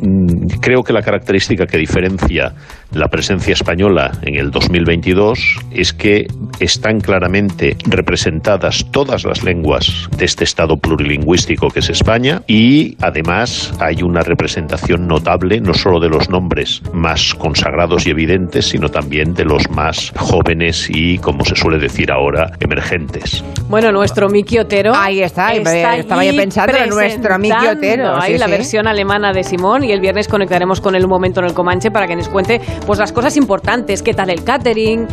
mm, 0.00 0.60
creo 0.60 0.82
que 0.82 0.92
la 0.94 1.02
característica 1.02 1.66
que 1.66 1.76
diferencia 1.76 2.54
la 2.92 3.08
presencia 3.08 3.52
española 3.52 4.12
en 4.22 4.36
el 4.36 4.50
2022 4.50 5.38
es 5.70 5.92
que 5.92 6.26
están 6.60 7.00
claramente 7.00 7.76
representadas 7.86 8.86
todas 8.90 9.24
las 9.24 9.42
lenguas 9.44 10.08
de 10.16 10.24
este 10.24 10.44
estado 10.44 10.76
plurilingüístico 10.76 11.68
que 11.68 11.80
es 11.80 11.90
España 11.90 12.42
y 12.46 12.96
además 13.00 13.72
hay 13.80 14.02
una 14.02 14.22
representación 14.22 15.06
notable 15.06 15.60
no 15.60 15.74
solo 15.74 16.00
de 16.00 16.08
los 16.08 16.30
nombres 16.30 16.82
más 16.92 17.34
consagrados 17.34 18.06
y 18.06 18.10
evidentes, 18.10 18.66
sino 18.66 18.88
también 18.88 19.34
de 19.34 19.44
los 19.44 19.70
más 19.70 20.12
jóvenes 20.16 20.88
y, 20.90 21.18
como 21.18 21.44
se 21.44 21.56
suele 21.56 21.78
decir 21.78 22.10
ahora, 22.10 22.52
emergentes. 22.60 23.44
Bueno, 23.68 23.92
nuestro 23.92 24.28
Miki 24.28 24.58
Otero. 24.58 24.92
Ahí 24.94 25.20
está, 25.20 25.52
estaba 25.54 26.24
yo 26.24 26.34
pensando 26.34 26.76
en 26.76 26.88
nuestro 26.88 27.38
Miki 27.38 27.66
Otero, 27.66 28.16
Ahí 28.16 28.32
sí, 28.32 28.38
la 28.38 28.46
sí. 28.46 28.52
versión 28.52 28.86
alemana 28.86 29.32
de 29.32 29.44
Simón 29.44 29.84
y 29.84 29.92
el 29.92 30.00
viernes 30.00 30.28
conectaremos 30.28 30.80
con 30.80 30.94
él 30.94 31.04
un 31.04 31.10
momento 31.10 31.40
en 31.40 31.46
el 31.46 31.54
Comanche 31.54 31.90
para 31.90 32.06
que 32.06 32.16
nos 32.16 32.28
cuente 32.28 32.60
pues 32.86 32.98
las 32.98 33.12
cosas 33.12 33.36
importantes, 33.36 34.02
qué 34.02 34.14
tal 34.14 34.30
el 34.30 34.44
catering, 34.44 35.06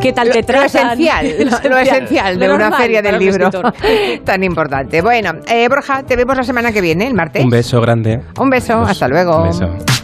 qué 0.00 0.12
tal 0.12 0.30
te 0.30 0.40
Lo 0.40 0.46
tratan. 0.46 0.66
esencial, 0.66 1.34
lo, 1.64 1.68
lo 1.70 1.78
esencial 1.78 2.38
de 2.38 2.48
lo 2.48 2.54
una 2.54 2.64
normal 2.64 2.82
feria 2.82 3.02
del 3.02 3.14
un 3.14 3.20
libro 3.20 3.50
tan 4.24 4.42
importante. 4.44 5.02
Bueno, 5.02 5.32
eh, 5.48 5.68
Borja, 5.68 6.02
te 6.02 6.16
vemos 6.16 6.36
la 6.36 6.44
semana 6.44 6.72
que 6.72 6.80
viene, 6.80 7.06
el 7.06 7.14
martes. 7.14 7.42
Un 7.44 7.50
beso 7.50 7.80
grande. 7.80 8.20
Un 8.38 8.50
beso, 8.50 8.80
hasta 8.82 9.08
luego. 9.08 9.42
Un 9.42 9.48
beso. 9.48 9.96